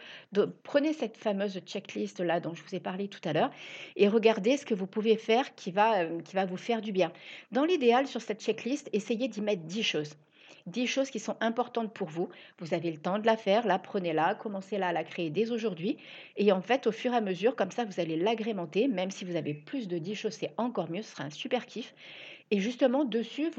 prenez 0.62 0.92
cette 0.92 1.16
fameuse 1.16 1.60
checklist 1.66 2.20
là 2.20 2.40
dont 2.40 2.54
je 2.54 2.62
vous 2.62 2.74
ai 2.74 2.80
parlé 2.80 3.08
tout 3.08 3.20
à 3.28 3.32
l'heure 3.32 3.50
et 3.96 4.08
regardez 4.08 4.56
ce 4.56 4.64
que 4.64 4.74
vous 4.74 4.86
pouvez 4.86 5.16
faire 5.16 5.54
qui 5.54 5.72
va, 5.72 6.00
euh, 6.00 6.20
qui 6.22 6.34
va 6.34 6.46
vous 6.46 6.56
faire 6.56 6.80
du 6.80 6.92
bien. 6.92 7.12
Dans 7.52 7.64
l'idéal, 7.64 8.06
sur 8.06 8.22
cette 8.22 8.42
checklist, 8.42 8.88
essayez 8.92 9.28
d'y 9.28 9.40
mettre 9.40 9.62
10 9.64 9.82
choses. 9.82 10.14
10 10.66 10.86
choses 10.86 11.10
qui 11.10 11.20
sont 11.20 11.36
importantes 11.40 11.92
pour 11.92 12.08
vous. 12.08 12.28
Vous 12.58 12.74
avez 12.74 12.90
le 12.90 12.98
temps 12.98 13.18
de 13.18 13.26
la 13.26 13.36
faire, 13.36 13.66
la 13.66 13.78
prenez-la, 13.78 14.34
commencez-la 14.34 14.88
à 14.88 14.92
la 14.92 15.04
créer 15.04 15.30
dès 15.30 15.50
aujourd'hui. 15.50 15.96
Et 16.36 16.52
en 16.52 16.60
fait, 16.60 16.86
au 16.86 16.92
fur 16.92 17.12
et 17.12 17.16
à 17.16 17.20
mesure, 17.20 17.54
comme 17.54 17.70
ça, 17.70 17.84
vous 17.84 18.00
allez 18.00 18.16
l'agrémenter. 18.16 18.88
Même 18.88 19.10
si 19.10 19.24
vous 19.24 19.36
avez 19.36 19.54
plus 19.54 19.86
de 19.86 19.98
10 19.98 20.14
choses, 20.14 20.32
c'est 20.32 20.52
encore 20.56 20.90
mieux, 20.90 21.02
ce 21.02 21.12
sera 21.12 21.24
un 21.24 21.30
super 21.30 21.66
kiff. 21.66 21.94
Et 22.52 22.60
justement, 22.60 23.04
dessus, 23.04 23.50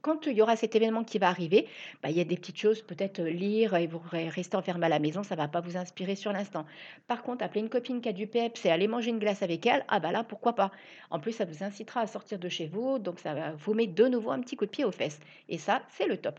quand 0.00 0.26
il 0.26 0.34
y 0.34 0.42
aura 0.42 0.54
cet 0.54 0.76
événement 0.76 1.02
qui 1.02 1.18
va 1.18 1.28
arriver, 1.28 1.66
bah, 2.00 2.10
il 2.10 2.16
y 2.16 2.20
a 2.20 2.24
des 2.24 2.36
petites 2.36 2.58
choses, 2.58 2.80
peut-être 2.80 3.20
lire 3.20 3.74
et 3.74 3.88
vous 3.88 4.00
rester 4.12 4.56
enfermé 4.56 4.86
à 4.86 4.88
la 4.88 5.00
maison, 5.00 5.24
ça 5.24 5.34
ne 5.34 5.40
va 5.40 5.48
pas 5.48 5.60
vous 5.60 5.76
inspirer 5.76 6.14
sur 6.14 6.32
l'instant. 6.32 6.64
Par 7.08 7.24
contre, 7.24 7.42
appeler 7.42 7.60
une 7.60 7.68
copine 7.68 8.00
qui 8.00 8.08
a 8.08 8.12
du 8.12 8.28
PEPS 8.28 8.66
et 8.66 8.70
aller 8.70 8.86
manger 8.86 9.10
une 9.10 9.18
glace 9.18 9.42
avec 9.42 9.66
elle, 9.66 9.84
ah 9.88 9.98
bah 9.98 10.12
là, 10.12 10.22
pourquoi 10.22 10.54
pas. 10.54 10.70
En 11.10 11.18
plus, 11.18 11.32
ça 11.32 11.44
vous 11.44 11.64
incitera 11.64 12.02
à 12.02 12.06
sortir 12.06 12.38
de 12.38 12.48
chez 12.48 12.66
vous, 12.66 13.00
donc 13.00 13.18
ça 13.18 13.52
vous 13.58 13.74
mettre 13.74 13.94
de 13.94 14.06
nouveau 14.06 14.30
un 14.30 14.40
petit 14.40 14.54
coup 14.54 14.66
de 14.66 14.70
pied 14.70 14.84
aux 14.84 14.92
fesses. 14.92 15.18
Et 15.48 15.58
ça, 15.58 15.82
c'est 15.88 16.06
le 16.06 16.16
top. 16.16 16.38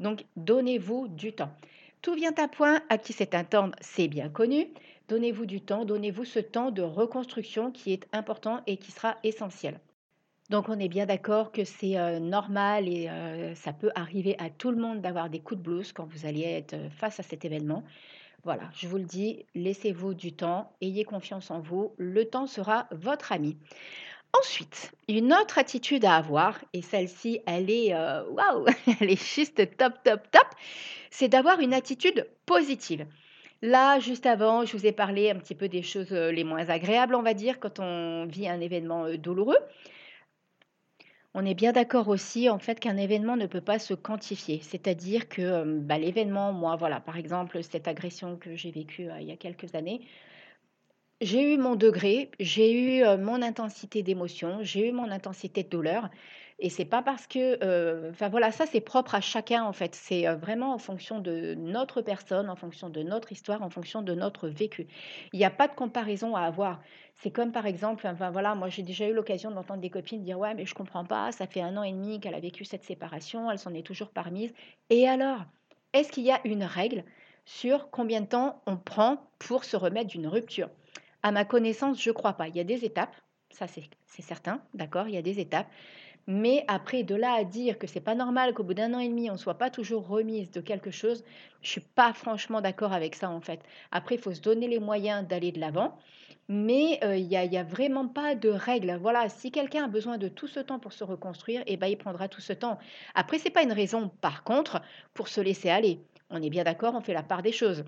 Donc, 0.00 0.26
donnez-vous 0.36 1.08
du 1.08 1.32
temps. 1.32 1.52
Tout 2.02 2.14
vient 2.14 2.34
à 2.36 2.48
point, 2.48 2.82
à 2.90 2.98
qui 2.98 3.14
c'est 3.14 3.34
attendre, 3.34 3.74
c'est 3.80 4.08
bien 4.08 4.28
connu. 4.28 4.66
Donnez-vous 5.08 5.46
du 5.46 5.62
temps, 5.62 5.86
donnez-vous 5.86 6.26
ce 6.26 6.38
temps 6.38 6.70
de 6.70 6.82
reconstruction 6.82 7.70
qui 7.70 7.94
est 7.94 8.06
important 8.12 8.60
et 8.66 8.76
qui 8.76 8.92
sera 8.92 9.16
essentiel. 9.22 9.80
Donc 10.50 10.68
on 10.68 10.78
est 10.78 10.88
bien 10.88 11.06
d'accord 11.06 11.52
que 11.52 11.64
c'est 11.64 12.20
normal 12.20 12.86
et 12.86 13.08
ça 13.54 13.72
peut 13.72 13.90
arriver 13.94 14.36
à 14.38 14.50
tout 14.50 14.70
le 14.70 14.76
monde 14.76 15.00
d'avoir 15.00 15.30
des 15.30 15.40
coups 15.40 15.58
de 15.58 15.64
blues 15.64 15.92
quand 15.92 16.04
vous 16.04 16.26
allez 16.26 16.42
être 16.42 16.76
face 16.98 17.18
à 17.18 17.22
cet 17.22 17.44
événement. 17.44 17.82
Voilà, 18.44 18.64
je 18.74 18.86
vous 18.86 18.98
le 18.98 19.04
dis, 19.04 19.46
laissez-vous 19.54 20.12
du 20.12 20.34
temps, 20.34 20.70
ayez 20.82 21.04
confiance 21.04 21.50
en 21.50 21.60
vous, 21.60 21.94
le 21.96 22.26
temps 22.26 22.46
sera 22.46 22.86
votre 22.90 23.32
ami. 23.32 23.56
Ensuite, 24.38 24.92
une 25.08 25.32
autre 25.32 25.56
attitude 25.56 26.04
à 26.04 26.16
avoir, 26.16 26.62
et 26.74 26.82
celle-ci, 26.82 27.40
elle 27.46 27.70
est 27.70 27.94
waouh, 27.94 28.66
elle 29.00 29.10
est 29.10 29.34
juste 29.34 29.56
top, 29.78 29.94
top, 30.04 30.30
top, 30.30 30.46
c'est 31.10 31.28
d'avoir 31.28 31.60
une 31.60 31.72
attitude 31.72 32.28
positive. 32.44 33.06
Là, 33.62 33.98
juste 33.98 34.26
avant, 34.26 34.66
je 34.66 34.76
vous 34.76 34.84
ai 34.84 34.92
parlé 34.92 35.30
un 35.30 35.36
petit 35.36 35.54
peu 35.54 35.68
des 35.68 35.82
choses 35.82 36.10
les 36.10 36.44
moins 36.44 36.68
agréables, 36.68 37.14
on 37.14 37.22
va 37.22 37.32
dire, 37.32 37.58
quand 37.60 37.80
on 37.80 38.26
vit 38.26 38.46
un 38.46 38.60
événement 38.60 39.08
douloureux. 39.14 39.56
On 41.34 41.44
est 41.44 41.54
bien 41.54 41.72
d'accord 41.72 42.08
aussi 42.08 42.48
en 42.48 42.58
fait 42.60 42.78
qu'un 42.78 42.96
événement 42.96 43.36
ne 43.36 43.46
peut 43.46 43.60
pas 43.60 43.78
se 43.80 43.92
quantifier. 43.94 44.60
C'est-à-dire 44.62 45.28
que 45.28 45.64
bah, 45.80 45.98
l'événement, 45.98 46.52
moi, 46.52 46.76
voilà, 46.76 47.00
par 47.00 47.16
exemple, 47.16 47.62
cette 47.62 47.88
agression 47.88 48.36
que 48.36 48.54
j'ai 48.54 48.70
vécue 48.70 49.08
il 49.20 49.26
y 49.26 49.32
a 49.32 49.36
quelques 49.36 49.74
années, 49.74 50.06
j'ai 51.20 51.54
eu 51.54 51.58
mon 51.58 51.74
degré, 51.76 52.30
j'ai 52.38 53.00
eu 53.00 53.04
mon 53.18 53.42
intensité 53.42 54.02
d'émotion, 54.02 54.58
j'ai 54.62 54.88
eu 54.88 54.92
mon 54.92 55.10
intensité 55.10 55.62
de 55.64 55.68
douleur. 55.68 56.08
Et 56.60 56.70
c'est 56.70 56.84
pas 56.84 57.02
parce 57.02 57.26
que, 57.26 58.10
enfin 58.10 58.28
voilà, 58.28 58.52
ça 58.52 58.64
c'est 58.66 58.80
propre 58.80 59.14
à 59.16 59.20
chacun 59.20 59.64
en 59.64 59.72
fait. 59.72 59.94
C'est 59.94 60.26
vraiment 60.36 60.72
en 60.72 60.78
fonction 60.78 61.18
de 61.18 61.54
notre 61.54 62.00
personne, 62.00 62.48
en 62.48 62.56
fonction 62.56 62.90
de 62.90 63.02
notre 63.02 63.32
histoire, 63.32 63.62
en 63.62 63.70
fonction 63.70 64.02
de 64.02 64.14
notre 64.14 64.48
vécu. 64.48 64.86
Il 65.32 65.38
n'y 65.38 65.44
a 65.44 65.50
pas 65.50 65.66
de 65.66 65.74
comparaison 65.74 66.36
à 66.36 66.42
avoir. 66.42 66.80
C'est 67.16 67.30
comme 67.32 67.52
par 67.52 67.66
exemple, 67.66 68.06
enfin 68.06 68.30
voilà, 68.30 68.54
moi 68.54 68.68
j'ai 68.68 68.82
déjà 68.82 69.08
eu 69.08 69.12
l'occasion 69.12 69.50
d'entendre 69.50 69.80
des 69.80 69.90
copines 69.90 70.22
dire 70.22 70.38
ouais 70.38 70.54
mais 70.54 70.64
je 70.66 70.74
comprends 70.74 71.04
pas, 71.04 71.32
ça 71.32 71.46
fait 71.46 71.60
un 71.60 71.76
an 71.76 71.82
et 71.82 71.92
demi 71.92 72.20
qu'elle 72.20 72.34
a 72.34 72.40
vécu 72.40 72.64
cette 72.64 72.84
séparation, 72.84 73.50
elle 73.50 73.58
s'en 73.58 73.74
est 73.74 73.86
toujours 73.86 74.10
parmise. 74.10 74.52
Et 74.90 75.08
alors, 75.08 75.40
est-ce 75.92 76.10
qu'il 76.12 76.24
y 76.24 76.30
a 76.32 76.40
une 76.44 76.64
règle 76.64 77.04
sur 77.44 77.90
combien 77.90 78.20
de 78.20 78.26
temps 78.26 78.62
on 78.66 78.76
prend 78.76 79.28
pour 79.38 79.64
se 79.64 79.76
remettre 79.76 80.08
d'une 80.08 80.26
rupture? 80.28 80.70
À 81.22 81.32
ma 81.32 81.44
connaissance, 81.44 82.00
je 82.02 82.10
crois 82.10 82.34
pas. 82.34 82.48
Il 82.48 82.56
y 82.56 82.60
a 82.60 82.64
des 82.64 82.84
étapes, 82.84 83.14
ça 83.50 83.66
c'est 83.66 84.22
certain, 84.22 84.60
d'accord, 84.74 85.08
il 85.08 85.14
y 85.14 85.18
a 85.18 85.22
des 85.22 85.40
étapes. 85.40 85.66
Mais 86.26 86.64
après, 86.68 87.02
de 87.02 87.14
là 87.14 87.34
à 87.34 87.44
dire 87.44 87.78
que 87.78 87.86
c'est 87.86 88.00
pas 88.00 88.14
normal 88.14 88.54
qu'au 88.54 88.64
bout 88.64 88.74
d'un 88.74 88.94
an 88.94 88.98
et 88.98 89.08
demi, 89.08 89.30
on 89.30 89.34
ne 89.34 89.38
soit 89.38 89.58
pas 89.58 89.70
toujours 89.70 90.06
remise 90.06 90.50
de 90.50 90.60
quelque 90.60 90.90
chose, 90.90 91.24
je 91.62 91.68
suis 91.70 91.80
pas 91.80 92.12
franchement 92.12 92.60
d'accord 92.60 92.92
avec 92.92 93.14
ça 93.14 93.30
en 93.30 93.40
fait. 93.40 93.60
Après, 93.90 94.14
il 94.16 94.20
faut 94.20 94.32
se 94.32 94.40
donner 94.40 94.68
les 94.68 94.78
moyens 94.78 95.26
d'aller 95.26 95.52
de 95.52 95.60
l'avant. 95.60 95.98
Mais 96.48 97.00
il 97.02 97.26
n'y 97.26 97.36
a, 97.36 97.44
y 97.44 97.56
a 97.56 97.64
vraiment 97.64 98.06
pas 98.06 98.34
de 98.34 98.50
règle. 98.50 98.98
Voilà, 99.00 99.28
si 99.30 99.50
quelqu'un 99.50 99.84
a 99.84 99.88
besoin 99.88 100.18
de 100.18 100.28
tout 100.28 100.46
ce 100.46 100.60
temps 100.60 100.78
pour 100.78 100.92
se 100.92 101.02
reconstruire, 101.02 101.62
eh 101.66 101.78
ben, 101.78 101.86
il 101.86 101.96
prendra 101.96 102.28
tout 102.28 102.42
ce 102.42 102.52
temps. 102.52 102.78
Après, 103.14 103.38
ce 103.38 103.44
n'est 103.44 103.50
pas 103.50 103.62
une 103.62 103.72
raison, 103.72 104.10
par 104.20 104.44
contre, 104.44 104.82
pour 105.14 105.28
se 105.28 105.40
laisser 105.40 105.70
aller. 105.70 106.00
On 106.30 106.42
est 106.42 106.50
bien 106.50 106.64
d'accord, 106.64 106.94
on 106.94 107.00
fait 107.00 107.14
la 107.14 107.22
part 107.22 107.42
des 107.42 107.52
choses 107.52 107.84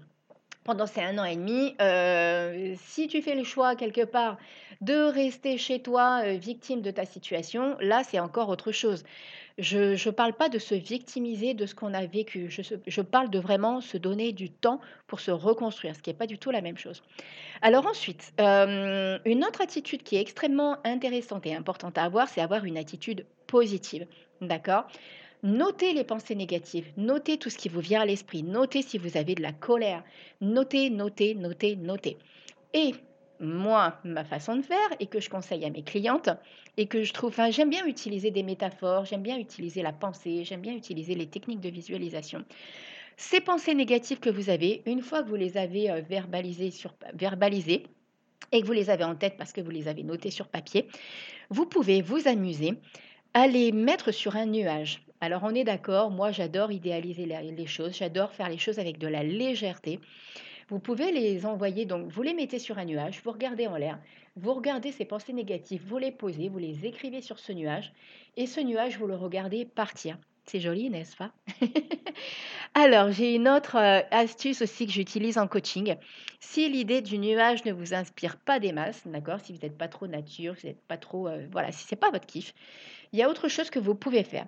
pendant 0.67 0.87
ces 0.87 1.01
un 1.01 1.17
an 1.19 1.25
et 1.25 1.37
demi, 1.37 1.75
si 2.77 3.09
tu 3.09 3.23
fais 3.23 3.35
le 3.35 3.45
choix 3.45 3.77
quelque 3.77 4.05
part 4.05 4.37
de 4.81 4.95
rester 4.95 5.57
chez 5.57 5.81
toi 5.81 6.23
victime 6.35 6.83
de 6.83 6.91
ta 6.91 7.07
situation, 7.07 7.77
là 7.81 8.03
c'est 8.05 8.19
encore 8.19 8.49
autre 8.49 8.73
chose. 8.73 9.05
Je 9.59 9.93
ne 9.93 10.11
parle 10.11 10.35
pas 10.35 10.51
de 10.51 10.59
se 10.59 10.75
victimiser 10.75 11.55
de 11.55 11.65
ce 11.65 11.75
qu'on 11.75 11.95
a 11.95 12.05
vécu, 12.05 12.51
je, 12.51 12.61
je, 12.87 13.01
parle 13.01 13.31
de 13.31 13.39
vraiment 13.39 13.81
se 13.81 13.97
donner 13.97 14.33
du 14.33 14.51
temps 14.51 14.81
pour 15.07 15.21
se 15.21 15.31
reconstruire, 15.31 15.97
ce 15.97 16.03
qui 16.03 16.11
n'est 16.11 16.17
pas 16.17 16.27
du 16.27 16.37
tout 16.37 16.51
la 16.51 16.61
même 16.61 16.77
chose. 16.77 17.03
Alors 17.63 17.87
ensuite, 17.87 18.35
une 18.39 19.45
autre 19.45 19.63
attitude 19.63 20.03
qui 20.03 20.17
est 20.17 20.21
extrêmement 20.21 20.77
intéressante 20.85 21.47
et 21.47 21.55
importante 21.55 21.97
à 21.97 22.03
avoir, 22.03 22.29
c'est 22.29 22.43
avoir 22.43 22.65
une 22.65 22.77
attitude 22.77 23.25
positive. 23.47 24.07
D'accord? 24.43 24.87
Notez 25.43 25.93
les 25.93 26.05
pensées 26.05 26.35
négatives, 26.35 26.91
notez 26.97 27.39
tout 27.39 27.51
ce 27.51 27.59
qui 27.59 27.69
vous 27.69 27.81
vient 27.81 28.01
à 28.01 28.07
l'esprit, 28.07 28.43
notez 28.43 28.83
si 28.83 28.99
vous 28.99 29.17
avez 29.17 29.35
de 29.35 29.43
la 29.43 29.53
colère, 29.53 30.03
notez, 30.41 30.91
notez, 30.91 31.35
notez, 31.35 31.77
notez. 31.77 32.17
Et 32.73 32.95
moi, 33.41 33.99
ma 34.05 34.25
façon 34.25 34.57
de 34.57 34.63
faire 34.63 34.89
et 34.99 35.07
que 35.07 35.21
je 35.21 35.29
conseille 35.29 35.65
à 35.65 35.71
mes 35.71 35.83
clientes 35.83 36.31
et 36.77 36.87
que 36.87 37.03
je 37.03 37.13
trouve, 37.13 37.31
enfin, 37.31 37.51
j'aime 37.51 37.71
bien 37.71 37.87
utiliser 37.87 38.31
des 38.31 38.43
métaphores, 38.43 39.05
j'aime 39.05 39.23
bien 39.23 39.39
utiliser 39.39 39.83
la 39.83 39.93
pensée, 39.93 40.45
j'aime 40.45 40.63
bien 40.63 40.75
utiliser 40.75 41.15
les 41.15 41.27
techniques 41.27 41.61
de 41.61 41.69
visualisation. 41.69 42.45
Ces 43.17 43.41
pensées 43.41 43.75
négatives 43.75 44.21
que 44.21 44.31
vous 44.31 44.51
avez, 44.51 44.83
une 44.87 45.01
fois 45.03 45.23
que 45.23 45.29
vous 45.29 45.37
les 45.37 45.57
avez 45.57 45.91
euh, 45.91 46.03
verbalisées, 46.03 46.73
verbalisées 47.15 47.85
et 48.53 48.61
que 48.61 48.67
vous 48.67 48.73
les 48.73 48.91
avez 48.91 49.05
en 49.05 49.15
tête 49.15 49.37
parce 49.39 49.53
que 49.53 49.61
vous 49.61 49.71
les 49.71 49.89
avez 49.89 50.03
notées 50.03 50.31
sur 50.31 50.49
papier, 50.49 50.87
vous 51.49 51.67
pouvez 51.67 52.03
vous 52.03 52.29
amuser 52.29 52.75
à 53.33 53.47
les 53.47 53.73
mettre 53.73 54.13
sur 54.13 54.37
un 54.37 54.47
nuage. 54.47 55.06
Alors 55.21 55.45
on 55.45 55.55
est 55.55 55.65
d'accord, 55.65 56.11
moi 56.11 56.31
j'adore 56.31 56.73
idéaliser 56.73 57.25
les 57.27 57.67
choses, 57.67 57.97
j'adore 57.97 58.33
faire 58.33 58.51
les 58.51 58.59
choses 58.59 58.79
avec 58.79 58.99
de 58.99 59.09
la 59.09 59.23
légèreté. 59.23 59.99
Vous 60.69 60.79
pouvez 60.79 61.13
les 61.13 61.47
envoyer, 61.47 61.87
donc 61.87 62.09
vous 62.09 62.23
les 62.23 62.35
mettez 62.35 62.59
sur 62.59 62.77
un 62.79 62.85
nuage, 62.85 63.21
vous 63.25 63.31
regardez 63.31 63.67
en 63.67 63.77
l'air, 63.77 63.99
vous 64.35 64.53
regardez 64.53 64.93
ces 64.93 65.05
pensées 65.05 65.33
négatives, 65.33 65.83
vous 65.87 65.99
les 65.99 66.11
posez, 66.11 66.49
vous 66.49 66.59
les 66.59 66.85
écrivez 66.85 67.23
sur 67.23 67.39
ce 67.39 67.53
nuage, 67.53 67.93
et 68.37 68.47
ce 68.47 68.61
nuage, 68.61 68.99
vous 68.99 69.07
le 69.07 69.15
regardez 69.15 69.65
partir. 69.65 70.19
C'est 70.45 70.61
joli, 70.61 70.91
n'est-ce 70.91 71.17
pas? 71.17 71.33
Alors, 72.75 73.11
j'ai 73.11 73.35
une 73.35 73.49
autre 73.49 73.77
euh, 73.77 74.01
astuce 74.11 74.63
aussi 74.63 74.87
que 74.87 74.93
j'utilise 74.93 75.39
en 75.39 75.49
coaching. 75.49 75.97
Si 76.39 76.69
l'idée 76.69 77.01
du 77.01 77.19
nuage 77.19 77.65
ne 77.65 77.73
vous 77.73 77.95
inspire 77.95 78.37
pas 78.37 78.61
des 78.61 78.71
masses, 78.71 79.03
d'accord 79.07 79.41
Si 79.41 79.53
vous 79.53 79.59
n'êtes 79.61 79.77
pas 79.77 79.89
trop 79.89 80.07
nature, 80.07 80.57
si 80.57 80.63
vous 80.63 80.69
n'êtes 80.69 80.87
pas 80.87 80.99
trop... 80.99 81.27
Euh, 81.27 81.47
voilà, 81.51 81.73
si 81.73 81.85
c'est 81.85 81.97
pas 81.97 82.11
votre 82.11 82.27
kiff, 82.27 82.55
il 83.13 83.19
y 83.19 83.23
a 83.23 83.29
autre 83.29 83.49
chose 83.49 83.71
que 83.71 83.81
vous 83.81 83.97
pouvez 83.97 84.23
faire. 84.23 84.47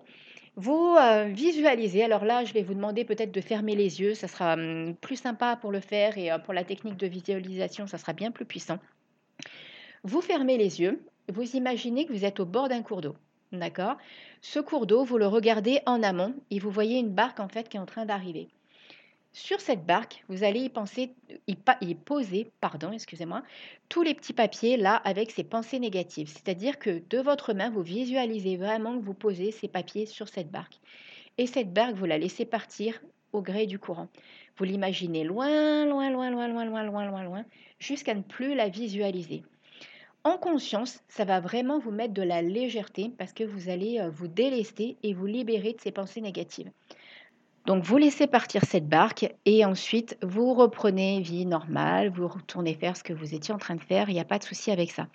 Vous 0.60 0.96
euh, 0.98 1.30
visualisez, 1.32 2.02
alors 2.02 2.24
là, 2.24 2.44
je 2.44 2.52
vais 2.52 2.64
vous 2.64 2.74
demander 2.74 3.04
peut-être 3.04 3.30
de 3.30 3.40
fermer 3.40 3.76
les 3.76 4.00
yeux, 4.00 4.14
ça 4.14 4.26
sera 4.26 4.54
hum, 4.54 4.96
plus 5.00 5.14
sympa 5.14 5.54
pour 5.54 5.70
le 5.70 5.78
faire 5.78 6.18
et 6.18 6.32
euh, 6.32 6.38
pour 6.40 6.52
la 6.52 6.64
technique 6.64 6.96
de 6.96 7.06
visualisation, 7.06 7.86
ça 7.86 7.96
sera 7.96 8.12
bien 8.12 8.32
plus 8.32 8.44
puissant. 8.44 8.80
Vous 10.02 10.20
fermez 10.20 10.58
les 10.58 10.80
yeux, 10.80 11.00
vous 11.32 11.54
imaginez 11.54 12.06
que 12.06 12.12
vous 12.12 12.24
êtes 12.24 12.40
au 12.40 12.44
bord 12.44 12.68
d'un 12.68 12.82
cours 12.82 13.02
d'eau. 13.02 13.14
D'accord? 13.52 13.98
Ce 14.40 14.58
cours 14.58 14.88
d'eau, 14.88 15.04
vous 15.04 15.16
le 15.16 15.28
regardez 15.28 15.78
en 15.86 16.02
amont 16.02 16.34
et 16.50 16.58
vous 16.58 16.72
voyez 16.72 16.98
une 16.98 17.14
barque 17.14 17.38
en 17.38 17.48
fait 17.48 17.68
qui 17.68 17.76
est 17.76 17.80
en 17.80 17.86
train 17.86 18.04
d'arriver. 18.04 18.48
Sur 19.32 19.61
cette 19.61 19.85
barque, 19.85 20.25
vous 20.28 20.42
allez 20.42 20.61
y 20.61 20.68
penser, 20.68 21.12
y, 21.47 21.94
poser, 21.94 22.50
pardon, 22.61 22.92
excusez-moi, 22.92 23.42
tous 23.88 24.02
les 24.02 24.14
petits 24.14 24.32
papiers 24.32 24.76
là 24.76 24.97
avec 24.97 25.30
ces 25.30 25.44
pensées 25.44 25.78
négatives. 25.78 26.28
C'est-à-dire 26.28 26.78
que 26.78 27.02
de 27.11 27.18
votre 27.18 27.52
main, 27.52 27.70
vous 27.70 27.82
visualisez 27.82 28.56
vraiment 28.56 28.99
que 28.99 29.04
vous 29.04 29.14
posez 29.14 29.52
ces 29.52 29.68
papiers 29.68 30.06
sur 30.06 30.28
cette 30.28 30.50
barque. 30.50 30.80
Et 31.37 31.47
cette 31.47 31.73
barque, 31.73 31.94
vous 31.94 32.06
la 32.06 32.18
laissez 32.18 32.47
partir 32.47 33.00
au 33.32 33.42
gré 33.42 33.66
du 33.66 33.78
courant. 33.78 34.08
Vous 34.56 34.64
l'imaginez 34.64 35.25
loin, 35.25 35.87
loin, 35.87 36.11
loin, 36.11 36.30
loin, 36.30 36.49
loin, 36.49 36.64
loin, 36.64 36.85
loin, 36.85 37.06
loin, 37.06 37.23
loin, 37.23 37.44
jusqu'à 37.78 38.14
ne 38.14 38.23
plus 38.23 38.54
la 38.54 38.68
visualiser. 38.68 39.42
En 40.25 40.37
conscience, 40.37 41.00
ça 41.08 41.25
va 41.25 41.40
vraiment 41.40 41.78
vous 41.78 41.92
mettre 41.92 42.12
de 42.12 42.23
la 42.23 42.42
légèreté 42.42 43.12
parce 43.16 43.32
que 43.32 43.44
vous 43.44 43.68
allez 43.68 44.00
euh, 44.00 44.11
vous 44.11 44.26
délester 44.26 44.97
et 45.02 45.14
vous 45.14 45.26
libérer 45.26 45.75
de 45.75 45.80
ces 45.80 45.92
pensées 45.92 46.20
négatives. 46.20 46.70
Donc 47.68 47.84
vous 47.84 47.98
laissez 47.98 48.26
partir 48.26 48.62
cette 48.64 48.88
barque 48.88 49.30
et 49.44 49.66
ensuite 49.66 50.16
vous 50.22 50.54
reprenez 50.54 51.20
vie 51.20 51.44
normale, 51.44 52.08
vous 52.08 52.26
retournez 52.26 52.72
faire 52.72 52.96
ce 52.96 53.04
que 53.04 53.12
vous 53.12 53.34
étiez 53.34 53.52
en 53.52 53.58
train 53.58 53.75
de 53.75 53.82
faire, 53.82 54.08
il 54.08 54.14
n'y 54.14 54.20
a 54.20 54.25
pas 54.25 54.38
de 54.38 54.42
souci 54.42 54.70
avec 54.70 54.90
ça. 54.90 55.06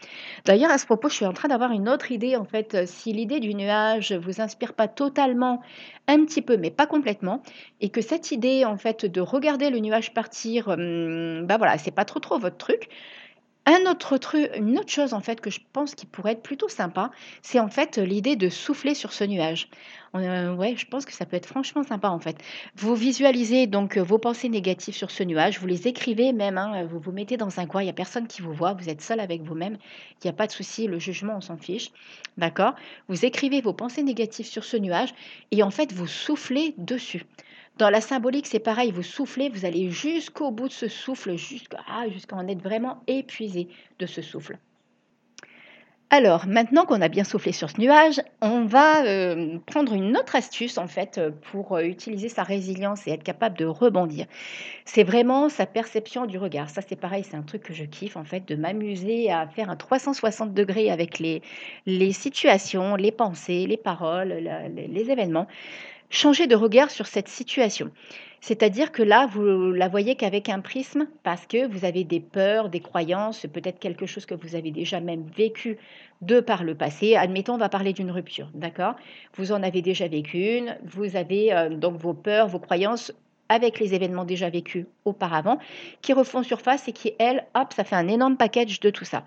D'ailleurs 0.45 0.69
à 0.69 0.77
ce 0.77 0.85
propos, 0.85 1.09
je 1.09 1.15
suis 1.15 1.25
en 1.25 1.33
train 1.33 1.47
d'avoir 1.49 1.71
une 1.71 1.89
autre 1.89 2.11
idée 2.11 2.35
en 2.35 2.45
fait, 2.45 2.85
si 2.85 3.11
l'idée 3.11 3.39
du 3.39 3.55
nuage 3.55 4.13
vous 4.13 4.39
inspire 4.39 4.73
pas 4.73 4.87
totalement, 4.87 5.61
un 6.07 6.23
petit 6.25 6.43
peu 6.43 6.55
mais 6.55 6.69
pas 6.69 6.85
complètement 6.85 7.41
et 7.81 7.89
que 7.89 8.01
cette 8.01 8.31
idée 8.31 8.65
en 8.65 8.77
fait 8.77 9.07
de 9.07 9.19
regarder 9.19 9.71
le 9.71 9.79
nuage 9.79 10.13
partir, 10.13 10.67
hum, 10.67 11.47
bah 11.47 11.57
voilà, 11.57 11.79
c'est 11.79 11.89
pas 11.89 12.05
trop 12.05 12.19
trop 12.19 12.37
votre 12.37 12.57
truc. 12.57 12.87
Un 13.65 13.89
autre 13.89 14.17
truc, 14.17 14.51
une 14.57 14.77
autre 14.77 14.91
chose 14.91 15.13
en 15.13 15.21
fait 15.21 15.39
que 15.39 15.49
je 15.49 15.61
pense 15.71 15.95
qui 15.95 16.05
pourrait 16.05 16.33
être 16.33 16.43
plutôt 16.43 16.67
sympa, 16.67 17.11
c'est 17.41 17.61
en 17.61 17.69
fait 17.69 17.97
l'idée 17.97 18.35
de 18.35 18.49
souffler 18.49 18.93
sur 18.93 19.13
ce 19.13 19.23
nuage. 19.23 19.69
Euh, 20.15 20.53
ouais, 20.53 20.75
je 20.75 20.85
pense 20.85 21.05
que 21.05 21.13
ça 21.13 21.25
peut 21.25 21.37
être 21.37 21.45
franchement 21.45 21.83
sympa 21.83 22.09
en 22.09 22.19
fait. 22.19 22.35
Vous 22.75 22.93
visualisez 22.93 23.65
donc 23.67 23.97
vos 23.97 24.17
pensées 24.17 24.49
négatives 24.49 24.95
sur 24.95 25.11
ce 25.11 25.23
nuage, 25.23 25.59
vous 25.59 25.67
les 25.67 25.87
écrivez 25.87 26.33
même, 26.33 26.57
hein, 26.57 26.83
vous 26.83 26.99
vous 26.99 27.13
mettez 27.13 27.37
dans 27.37 27.57
un 27.61 27.65
coin, 27.65 27.81
il 27.81 27.85
n'y 27.85 27.89
a 27.89 27.93
personne 27.93 28.27
qui 28.27 28.41
vous 28.41 28.53
voit, 28.53 28.73
vous 28.73 28.89
êtes 28.89 29.01
seul 29.01 29.21
avec 29.21 29.41
vous-même, 29.43 29.77
il 30.21 30.27
n'y 30.27 30.29
a 30.29 30.33
pas 30.33 30.47
de 30.47 30.51
souci, 30.51 30.87
le 30.87 30.99
jugement 30.99 31.37
on 31.37 31.41
s'en 31.41 31.55
fiche, 31.57 31.89
d'accord? 32.37 32.75
Vous 33.07 33.23
écrivez 33.23 33.61
vos 33.61 33.73
pensées 33.73 34.03
négatives 34.03 34.45
sur 34.45 34.65
ce 34.65 34.75
nuage 34.75 35.13
et 35.51 35.63
en 35.63 35.71
fait 35.71 35.93
vous 35.93 36.07
soufflez 36.07 36.75
dessus. 36.77 37.25
Dans 37.77 37.89
la 37.89 38.01
symbolique, 38.01 38.45
c'est 38.47 38.59
pareil, 38.59 38.91
vous 38.91 39.03
soufflez, 39.03 39.49
vous 39.49 39.65
allez 39.65 39.89
jusqu'au 39.89 40.51
bout 40.51 40.67
de 40.67 40.73
ce 40.73 40.87
souffle, 40.87 41.35
jusqu'à 41.35 41.79
ah, 41.87 42.07
jusqu'à 42.09 42.35
en 42.35 42.47
être 42.47 42.61
vraiment 42.61 43.01
épuisé 43.07 43.67
de 43.99 44.05
ce 44.05 44.21
souffle. 44.21 44.57
Alors, 46.15 46.45
maintenant 46.45 46.85
qu'on 46.85 47.01
a 47.01 47.07
bien 47.07 47.23
soufflé 47.23 47.51
sur 47.51 47.71
ce 47.71 47.81
nuage, 47.81 48.21
on 48.39 48.65
va 48.65 49.03
euh, 49.03 49.57
prendre 49.65 49.93
une 49.93 50.15
autre 50.15 50.35
astuce 50.35 50.77
en 50.77 50.85
fait 50.85 51.17
euh, 51.17 51.31
pour 51.51 51.71
euh, 51.71 51.81
utiliser 51.81 52.29
sa 52.29 52.43
résilience 52.43 53.07
et 53.07 53.11
être 53.13 53.23
capable 53.23 53.57
de 53.57 53.65
rebondir. 53.65 54.27
C'est 54.85 55.03
vraiment 55.03 55.49
sa 55.49 55.65
perception 55.65 56.27
du 56.27 56.37
regard. 56.37 56.69
Ça, 56.69 56.83
c'est 56.87 56.95
pareil, 56.95 57.23
c'est 57.27 57.35
un 57.35 57.41
truc 57.41 57.63
que 57.63 57.73
je 57.73 57.85
kiffe 57.85 58.15
en 58.15 58.25
fait, 58.25 58.47
de 58.47 58.55
m'amuser 58.55 59.31
à 59.31 59.47
faire 59.47 59.71
un 59.71 59.75
360 59.75 60.53
degrés 60.53 60.91
avec 60.91 61.17
les, 61.17 61.41
les 61.87 62.11
situations, 62.11 62.95
les 62.95 63.11
pensées, 63.11 63.65
les 63.65 63.77
paroles, 63.77 64.47
les 64.75 65.09
événements. 65.09 65.47
Changer 66.13 66.45
de 66.45 66.55
regard 66.55 66.91
sur 66.91 67.07
cette 67.07 67.27
situation. 67.27 67.89
C'est-à-dire 68.39 68.91
que 68.91 69.01
là, 69.01 69.25
vous 69.25 69.71
la 69.71 69.87
voyez 69.87 70.13
qu'avec 70.13 70.47
un 70.47 70.59
prisme 70.59 71.07
parce 71.23 71.47
que 71.47 71.65
vous 71.65 71.85
avez 71.85 72.03
des 72.03 72.19
peurs, 72.19 72.69
des 72.69 72.81
croyances, 72.81 73.47
peut-être 73.51 73.79
quelque 73.79 74.05
chose 74.05 74.27
que 74.27 74.35
vous 74.35 74.53
avez 74.53 74.69
déjà 74.69 74.99
même 74.99 75.25
vécu 75.35 75.79
de 76.21 76.39
par 76.39 76.63
le 76.63 76.75
passé. 76.75 77.15
Admettons, 77.15 77.55
on 77.55 77.57
va 77.57 77.67
parler 77.67 77.93
d'une 77.93 78.11
rupture, 78.11 78.51
d'accord? 78.53 78.93
Vous 79.37 79.51
en 79.51 79.63
avez 79.63 79.81
déjà 79.81 80.07
vécu 80.07 80.37
une, 80.37 80.77
vous 80.83 81.15
avez 81.15 81.51
euh, 81.51 81.69
donc 81.69 81.97
vos 81.97 82.13
peurs, 82.13 82.47
vos 82.47 82.59
croyances 82.59 83.11
avec 83.49 83.79
les 83.79 83.95
événements 83.95 84.23
déjà 84.23 84.51
vécus 84.51 84.85
auparavant 85.05 85.57
qui 86.03 86.13
refont 86.13 86.43
surface 86.43 86.87
et 86.87 86.91
qui, 86.91 87.13
elles, 87.17 87.43
hop, 87.55 87.73
ça 87.75 87.83
fait 87.83 87.95
un 87.95 88.07
énorme 88.07 88.37
package 88.37 88.79
de 88.81 88.91
tout 88.91 89.05
ça. 89.05 89.25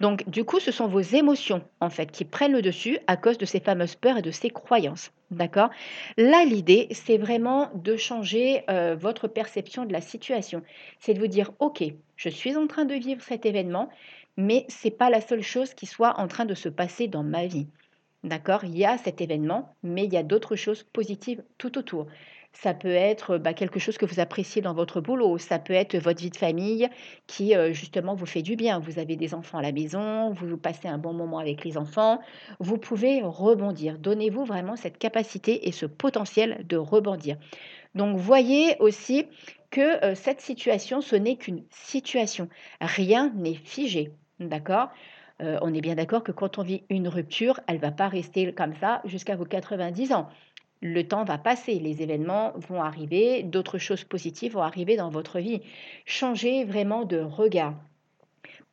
Donc, 0.00 0.28
du 0.28 0.44
coup, 0.44 0.58
ce 0.58 0.72
sont 0.72 0.88
vos 0.88 1.00
émotions, 1.00 1.62
en 1.80 1.88
fait, 1.88 2.10
qui 2.10 2.24
prennent 2.24 2.52
le 2.52 2.62
dessus 2.62 2.98
à 3.06 3.16
cause 3.16 3.38
de 3.38 3.44
ces 3.44 3.60
fameuses 3.60 3.94
peurs 3.94 4.18
et 4.18 4.22
de 4.22 4.30
ces 4.30 4.50
croyances. 4.50 5.12
D'accord? 5.30 5.70
Là, 6.16 6.44
l'idée, 6.44 6.88
c'est 6.90 7.16
vraiment 7.16 7.70
de 7.74 7.96
changer 7.96 8.64
euh, 8.68 8.96
votre 8.96 9.28
perception 9.28 9.84
de 9.84 9.92
la 9.92 10.00
situation. 10.00 10.62
C'est 10.98 11.14
de 11.14 11.20
vous 11.20 11.28
dire, 11.28 11.52
OK, 11.60 11.82
je 12.16 12.28
suis 12.28 12.56
en 12.56 12.66
train 12.66 12.84
de 12.84 12.94
vivre 12.94 13.22
cet 13.22 13.46
événement, 13.46 13.88
mais 14.36 14.66
ce 14.68 14.88
n'est 14.88 14.94
pas 14.94 15.10
la 15.10 15.20
seule 15.20 15.42
chose 15.42 15.74
qui 15.74 15.86
soit 15.86 16.18
en 16.18 16.28
train 16.28 16.44
de 16.44 16.54
se 16.54 16.68
passer 16.68 17.06
dans 17.06 17.22
ma 17.22 17.46
vie. 17.46 17.68
D'accord? 18.24 18.64
Il 18.64 18.76
y 18.76 18.84
a 18.84 18.98
cet 18.98 19.20
événement, 19.20 19.74
mais 19.82 20.04
il 20.04 20.12
y 20.12 20.16
a 20.16 20.22
d'autres 20.22 20.56
choses 20.56 20.82
positives 20.82 21.44
tout 21.56 21.78
autour. 21.78 22.06
Ça 22.56 22.72
peut 22.72 22.88
être 22.88 23.36
bah, 23.36 23.52
quelque 23.52 23.78
chose 23.78 23.98
que 23.98 24.06
vous 24.06 24.20
appréciez 24.20 24.62
dans 24.62 24.74
votre 24.74 25.00
boulot. 25.00 25.36
Ça 25.38 25.58
peut 25.58 25.74
être 25.74 25.96
votre 25.98 26.20
vie 26.20 26.30
de 26.30 26.36
famille 26.36 26.88
qui, 27.26 27.52
justement, 27.72 28.14
vous 28.14 28.26
fait 28.26 28.42
du 28.42 28.56
bien. 28.56 28.78
Vous 28.78 28.98
avez 28.98 29.16
des 29.16 29.34
enfants 29.34 29.58
à 29.58 29.62
la 29.62 29.72
maison, 29.72 30.30
vous 30.30 30.56
passez 30.56 30.88
un 30.88 30.96
bon 30.96 31.12
moment 31.12 31.38
avec 31.38 31.64
les 31.64 31.76
enfants. 31.76 32.20
Vous 32.60 32.78
pouvez 32.78 33.22
rebondir. 33.22 33.98
Donnez-vous 33.98 34.44
vraiment 34.44 34.76
cette 34.76 34.98
capacité 34.98 35.68
et 35.68 35.72
ce 35.72 35.84
potentiel 35.84 36.64
de 36.66 36.76
rebondir. 36.76 37.36
Donc, 37.94 38.16
voyez 38.16 38.76
aussi 38.78 39.26
que 39.70 40.14
cette 40.14 40.40
situation, 40.40 41.00
ce 41.00 41.16
n'est 41.16 41.36
qu'une 41.36 41.64
situation. 41.70 42.48
Rien 42.80 43.32
n'est 43.34 43.54
figé. 43.54 44.12
D'accord? 44.38 44.88
On 45.40 45.74
est 45.74 45.80
bien 45.80 45.96
d'accord 45.96 46.22
que 46.22 46.32
quand 46.32 46.58
on 46.58 46.62
vit 46.62 46.84
une 46.88 47.08
rupture, 47.08 47.58
elle 47.66 47.76
ne 47.76 47.80
va 47.80 47.90
pas 47.90 48.08
rester 48.08 48.52
comme 48.54 48.74
ça 48.74 49.02
jusqu'à 49.04 49.34
vos 49.34 49.44
90 49.44 50.12
ans 50.12 50.28
le 50.84 51.08
temps 51.08 51.24
va 51.24 51.38
passer, 51.38 51.78
les 51.78 52.02
événements 52.02 52.52
vont 52.68 52.82
arriver, 52.82 53.42
d'autres 53.42 53.78
choses 53.78 54.04
positives 54.04 54.52
vont 54.52 54.60
arriver 54.60 54.96
dans 54.96 55.08
votre 55.08 55.40
vie. 55.40 55.62
Changez 56.04 56.64
vraiment 56.64 57.06
de 57.06 57.20
regard. 57.20 57.74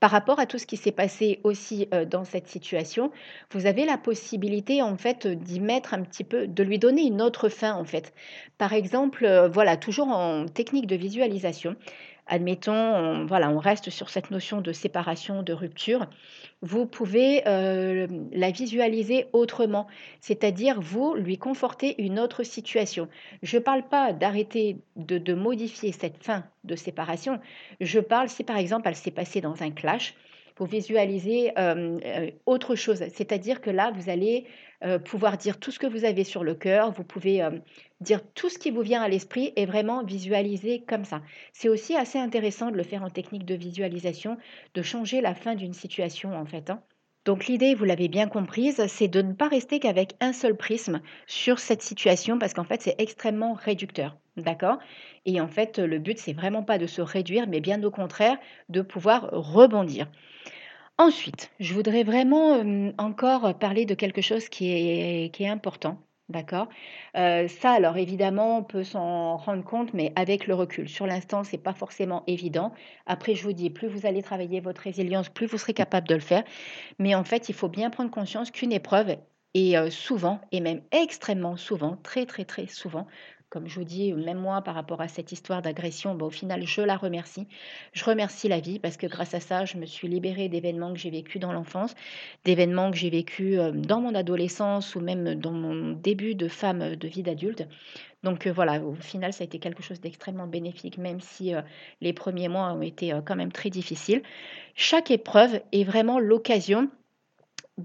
Par 0.01 0.11
rapport 0.11 0.39
à 0.39 0.45
tout 0.45 0.57
ce 0.57 0.65
qui 0.65 0.75
s'est 0.75 0.91
passé 0.91 1.39
aussi 1.43 1.87
euh, 1.93 2.03
dans 2.03 2.25
cette 2.25 2.47
situation, 2.47 3.11
vous 3.51 3.65
avez 3.65 3.85
la 3.85 3.97
possibilité 3.97 4.81
en 4.81 4.97
fait 4.97 5.25
d'y 5.25 5.61
mettre 5.61 5.93
un 5.93 6.01
petit 6.01 6.25
peu, 6.25 6.47
de 6.47 6.63
lui 6.63 6.79
donner 6.79 7.03
une 7.03 7.21
autre 7.21 7.47
fin 7.47 7.75
en 7.75 7.85
fait. 7.85 8.13
Par 8.57 8.73
exemple, 8.73 9.23
euh, 9.23 9.47
voilà, 9.47 9.77
toujours 9.77 10.09
en 10.09 10.47
technique 10.47 10.87
de 10.87 10.97
visualisation, 10.97 11.77
admettons, 12.27 12.73
on, 12.73 13.25
voilà, 13.25 13.49
on 13.49 13.59
reste 13.59 13.89
sur 13.89 14.09
cette 14.09 14.31
notion 14.31 14.61
de 14.61 14.71
séparation, 14.71 15.43
de 15.43 15.53
rupture, 15.53 16.07
vous 16.61 16.85
pouvez 16.85 17.43
euh, 17.47 18.07
la 18.31 18.51
visualiser 18.51 19.27
autrement, 19.33 19.87
c'est-à-dire 20.19 20.79
vous 20.79 21.15
lui 21.15 21.37
conforter 21.37 22.01
une 22.01 22.19
autre 22.19 22.43
situation. 22.43 23.07
Je 23.41 23.57
ne 23.57 23.61
parle 23.61 23.83
pas 23.83 24.13
d'arrêter 24.13 24.77
de, 24.95 25.17
de 25.17 25.33
modifier 25.33 25.91
cette 25.91 26.23
fin 26.23 26.43
de 26.63 26.75
séparation, 26.75 27.39
je 27.79 27.99
parle 27.99 28.29
si 28.29 28.43
par 28.43 28.57
exemple 28.57 28.87
elle 28.87 28.95
s'est 28.95 29.11
passée 29.11 29.41
dans 29.41 29.63
un 29.63 29.71
clash, 29.71 30.15
vous 30.58 30.65
visualisez 30.65 31.51
euh, 31.58 32.00
euh, 32.05 32.31
autre 32.46 32.75
chose. 32.75 33.03
C'est-à-dire 33.13 33.62
que 33.62 33.70
là, 33.70 33.91
vous 33.91 34.10
allez 34.10 34.46
euh, 34.84 35.00
pouvoir 35.00 35.38
dire 35.38 35.60
tout 35.60 35.72
ce 35.72 35.79
que 35.79 35.88
vous 35.88 36.05
avez 36.05 36.24
sur 36.24 36.43
le 36.43 36.55
cœur, 36.55 36.91
vous 36.91 37.03
pouvez 37.03 37.43
dire 38.00 38.22
tout 38.34 38.50
ce 38.50 38.58
qui 38.58 38.72
vous 38.72 38.81
vient 38.81 39.01
à 39.01 39.10
l'esprit 39.10 39.53
et 39.55 39.65
vraiment 39.65 40.03
visualiser 40.03 40.81
comme 40.81 41.05
ça. 41.05 41.22
C'est 41.53 41.70
aussi 41.70 41.96
assez 41.96 42.20
intéressant 42.20 42.72
de 42.72 42.77
le 42.77 42.84
faire 42.84 43.03
en 43.03 43.10
technique 43.10 43.46
de 43.46 43.55
visualisation, 43.55 44.38
de 44.74 44.81
changer 44.81 45.22
la 45.22 45.35
fin 45.35 45.55
d'une 45.55 45.74
situation 45.74 46.33
en 46.35 46.46
fait. 46.46 46.70
Hein. 46.70 46.81
Donc 47.25 47.46
l'idée, 47.46 47.75
vous 47.75 47.86
l'avez 47.86 48.07
bien 48.07 48.27
comprise, 48.27 48.84
c'est 48.88 49.07
de 49.07 49.22
ne 49.22 49.34
pas 49.34 49.48
rester 49.48 49.79
qu'avec 49.79 50.16
un 50.22 50.34
seul 50.34 50.57
prisme 50.57 51.01
sur 51.27 51.60
cette 51.60 51.84
situation 51.84 52.40
parce 52.40 52.53
qu'en 52.53 52.64
fait 52.64 52.81
c'est 52.81 52.96
extrêmement 52.98 53.53
réducteur. 53.53 54.18
D'accord? 54.38 54.77
Et 55.25 55.40
en 55.40 55.48
fait 55.48 55.77
le 55.77 56.00
but 56.00 56.18
c'est 56.18 56.34
vraiment 56.34 56.64
pas 56.64 56.79
de 56.79 56.88
se 56.88 57.01
réduire 57.01 57.48
mais 57.48 57.60
bien 57.60 57.84
au 57.84 57.92
contraire 57.92 58.38
de 58.70 58.81
pouvoir 58.81 59.29
rebondir. 59.31 60.07
Ensuite, 60.98 61.51
je 61.60 61.74
voudrais 61.74 62.03
vraiment, 62.03 62.62
encore 62.98 63.57
parler 63.57 63.86
de 63.86 63.96
quelque 63.96 64.22
chose 64.22 64.50
qui 64.50 64.72
est 64.72 65.34
qui 65.34 65.44
est 65.44 65.50
important, 65.50 66.00
d'accord? 66.31 66.67
Ça 67.13 67.72
alors 67.72 67.98
évidemment, 67.98 68.57
on 68.57 68.63
peut 68.63 68.83
s'en 68.83 69.37
rendre 69.37 69.63
compte, 69.63 69.94
mais 69.94 70.11
avec 70.15 70.48
le 70.48 70.55
recul. 70.55 70.89
Sur 70.89 71.05
l'instant, 71.05 71.44
c'est 71.44 71.57
pas 71.57 71.74
forcément 71.74 72.24
évident. 72.27 72.74
Après, 73.05 73.35
je 73.35 73.44
vous 73.44 73.53
dis, 73.53 73.70
plus 73.70 73.87
vous 73.87 74.05
allez 74.05 74.24
travailler 74.24 74.59
votre 74.61 74.81
résilience, 74.81 75.29
plus 75.29 75.46
vous 75.46 75.57
serez 75.57 75.74
capable 75.74 76.07
de 76.07 76.15
le 76.15 76.22
faire. 76.22 76.44
Mais 77.00 77.15
en 77.15 77.24
fait, 77.24 77.50
il 77.50 77.55
faut 77.55 77.70
bien 77.70 77.89
prendre 77.89 78.11
conscience 78.11 78.51
qu'une 78.51 78.72
épreuve 78.72 79.17
est, 79.53 79.89
souvent 79.91 80.39
et 80.51 80.61
même 80.61 80.81
extrêmement 80.91 81.57
souvent, 81.57 81.98
très, 82.03 82.25
très, 82.25 82.46
très 82.46 82.67
souvent, 82.67 83.07
comme 83.51 83.68
je 83.68 83.75
vous 83.75 83.85
dis, 83.85 84.14
même 84.14 84.40
moi, 84.40 84.61
par 84.61 84.74
rapport 84.75 85.01
à 85.01 85.09
cette 85.09 85.33
histoire 85.33 85.61
d'agression, 85.61 86.16
bah, 86.16 86.25
au 86.25 86.29
final, 86.29 86.66
je 86.66 86.81
la 86.81 86.96
remercie. 86.96 87.48
Je 87.92 88.05
remercie 88.05 88.48
la 88.48 88.61
vie 88.61 88.79
parce 88.79 88.96
que 88.96 89.07
grâce 89.07 89.33
à 89.33 89.42
ça, 89.42 89.66
je 89.66 89.75
me 89.75 89.85
suis 89.85 90.07
libérée 90.07 90.48
d'événements 90.48 90.94
que 90.94 90.98
j'ai 90.98 91.09
vécus 91.09 91.42
dans 91.42 91.51
l'enfance, 91.51 91.94
d'événements 92.46 92.92
que 92.92 92.98
j'ai 92.98 93.09
vécus 93.09 93.59
euh, 93.59 93.72
dans 93.72 94.00
mon 94.00 94.16
adolescence 94.16 94.96
ou 94.96 95.01
même 95.01 95.35
dans 95.35 95.51
mon 95.51 95.92
début 95.92 96.33
de 96.33 96.48
femme 96.48 96.81
euh, 96.81 96.96
de 96.96 97.09
vie 97.09 97.24
d'adulte. 97.24 97.68
Donc 98.24 98.48
euh, 98.48 98.53
voilà, 98.53 98.81
au 98.81 98.96
final, 98.96 99.33
ça 99.33 99.44
a 99.44 99.46
été 99.46 99.59
quelque 99.59 99.83
chose 99.83 100.00
d'extrêmement 100.00 100.48
bénéfique, 100.48 100.98
même 100.98 101.20
si 101.20 101.53
les 102.00 102.14
premiers 102.14 102.48
mois 102.48 102.72
ont 102.72 102.81
été 102.81 103.14
quand 103.25 103.35
même 103.35 103.51
très 103.51 103.70
difficiles. 103.70 104.24
Chaque 104.75 105.11
épreuve 105.11 105.59
est 105.74 105.83
vraiment 105.83 106.20
l'occasion 106.20 106.90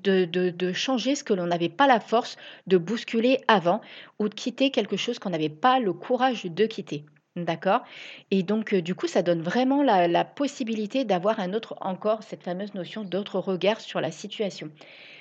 de, 0.02 0.72
changer 0.72 1.14
ce 1.14 1.24
que 1.24 1.34
l'on 1.34 1.46
n'avait 1.46 1.68
pas 1.68 1.86
la 1.86 2.00
force 2.00 2.36
de 2.66 2.76
bousculer 2.76 3.38
avant 3.48 3.80
ou 4.18 4.28
de 4.28 4.34
quitter 4.34 4.70
quelque 4.70 4.96
chose 4.96 5.18
qu'on 5.18 5.30
n'avait 5.30 5.48
pas 5.48 5.78
le 5.78 5.92
courage 5.92 6.44
de 6.44 6.66
quitter. 6.66 7.04
D'accord? 7.36 7.82
Et 8.30 8.42
donc, 8.42 8.72
euh, 8.72 8.80
du 8.80 8.94
coup, 8.94 9.06
ça 9.06 9.20
donne 9.20 9.42
vraiment 9.42 9.82
la, 9.82 10.08
la 10.08 10.24
possibilité 10.24 11.04
d'avoir 11.04 11.38
un 11.38 11.52
autre, 11.52 11.76
encore 11.82 12.22
cette 12.22 12.42
fameuse 12.42 12.72
notion 12.72 13.04
d'autre 13.04 13.38
regard 13.40 13.80
sur 13.80 14.00
la 14.00 14.10
situation. 14.10 14.70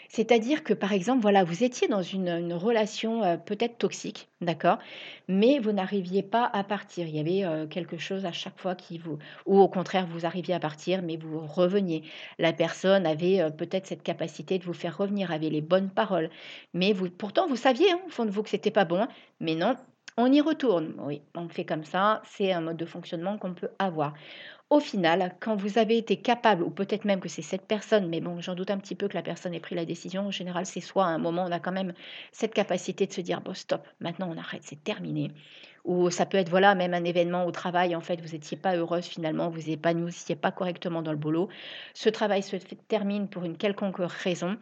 C'est-à-dire 0.09 0.63
que, 0.63 0.73
par 0.73 0.93
exemple, 0.93 1.21
voilà, 1.21 1.43
vous 1.43 1.63
étiez 1.63 1.87
dans 1.87 2.01
une, 2.01 2.53
relation 2.53 3.23
euh, 3.23 3.37
peut-être 3.37 3.77
toxique, 3.77 4.29
d'accord, 4.41 4.77
mais 5.27 5.59
vous 5.59 5.71
n'arriviez 5.71 6.23
pas 6.23 6.49
à 6.53 6.63
partir. 6.63 7.07
Il 7.07 7.15
y 7.15 7.19
avait 7.19 7.43
euh, 7.43 7.67
quelque 7.67 7.97
chose 7.97 8.25
à 8.25 8.31
chaque 8.31 8.59
fois 8.59 8.75
qui 8.75 8.97
vous, 8.97 9.17
ou 9.45 9.59
au 9.59 9.67
contraire, 9.67 10.07
vous 10.07 10.25
arriviez 10.25 10.53
à 10.53 10.59
partir, 10.59 11.01
mais 11.01 11.17
vous 11.17 11.45
reveniez. 11.45 12.03
La 12.39 12.53
personne 12.53 13.05
avait 13.05 13.41
euh, 13.41 13.49
peut-être 13.49 13.87
cette 13.87 14.03
capacité 14.03 14.59
de 14.59 14.63
vous 14.63 14.73
faire 14.73 14.97
revenir, 14.97 15.31
avait 15.31 15.49
les 15.49 15.61
bonnes 15.61 15.89
paroles, 15.89 16.29
mais 16.73 16.93
vous, 16.93 17.09
pourtant, 17.09 17.47
vous 17.47 17.55
saviez 17.55 17.91
hein, 17.91 17.99
au 18.07 18.09
fond 18.09 18.25
de 18.25 18.31
vous 18.31 18.43
que 18.43 18.49
c'était 18.49 18.71
pas 18.71 18.85
bon, 18.85 19.07
mais 19.39 19.55
non, 19.55 19.75
on 20.17 20.31
y 20.31 20.41
retourne. 20.41 20.93
Oui, 20.99 21.21
on 21.35 21.49
fait 21.49 21.65
comme 21.65 21.83
ça, 21.83 22.21
c'est 22.25 22.53
un 22.53 22.61
mode 22.61 22.77
de 22.77 22.85
fonctionnement 22.85 23.37
qu'on 23.37 23.53
peut 23.53 23.69
avoir. 23.79 24.13
Au 24.71 24.79
final, 24.79 25.35
quand 25.39 25.55
vous 25.55 25.77
avez 25.77 25.97
été 25.97 26.17
capable, 26.17 26.63
ou 26.63 26.71
peut-être 26.71 27.05
même 27.05 27.19
que 27.19 27.29
c'est 27.29 27.43
cette 27.43 27.67
personne, 27.67 28.07
mais 28.09 28.19
bon, 28.19 28.41
j'en 28.41 28.55
doute 28.55 28.71
un 28.71 28.79
petit 28.79 28.95
peu 28.95 29.07
que 29.07 29.13
la 29.13 29.21
personne 29.21 29.53
ait 29.53 29.59
pris 29.59 29.75
la 29.75 29.85
décision. 29.85 30.23
En 30.27 30.31
général, 30.31 30.65
c'est 30.65 30.81
soit 30.81 31.05
à 31.05 31.09
un 31.09 31.19
moment, 31.19 31.45
on 31.47 31.51
a 31.51 31.59
quand 31.59 31.71
même 31.71 31.93
cette 32.31 32.53
capacité 32.53 33.05
de 33.05 33.13
se 33.13 33.21
dire, 33.21 33.41
bon, 33.41 33.53
stop, 33.53 33.87
maintenant 33.99 34.27
on 34.31 34.37
arrête, 34.37 34.63
c'est 34.63 34.83
terminé. 34.83 35.31
Ou 35.83 36.09
ça 36.09 36.25
peut 36.25 36.37
être, 36.37 36.49
voilà, 36.49 36.73
même 36.73 36.95
un 36.95 37.03
événement 37.03 37.45
au 37.45 37.51
travail, 37.51 37.95
en 37.95 38.01
fait, 38.01 38.19
vous 38.21 38.29
n'étiez 38.33 38.57
pas 38.57 38.75
heureuse 38.75 39.05
finalement, 39.05 39.49
vous 39.49 39.69
épanouissiez 39.69 40.35
pas 40.35 40.51
correctement 40.51 41.03
dans 41.03 41.11
le 41.11 41.17
boulot. 41.17 41.47
Ce 41.93 42.09
travail 42.09 42.41
se 42.41 42.55
termine 42.87 43.29
pour 43.29 43.43
une 43.43 43.57
quelconque 43.57 43.97
raison 43.99 44.57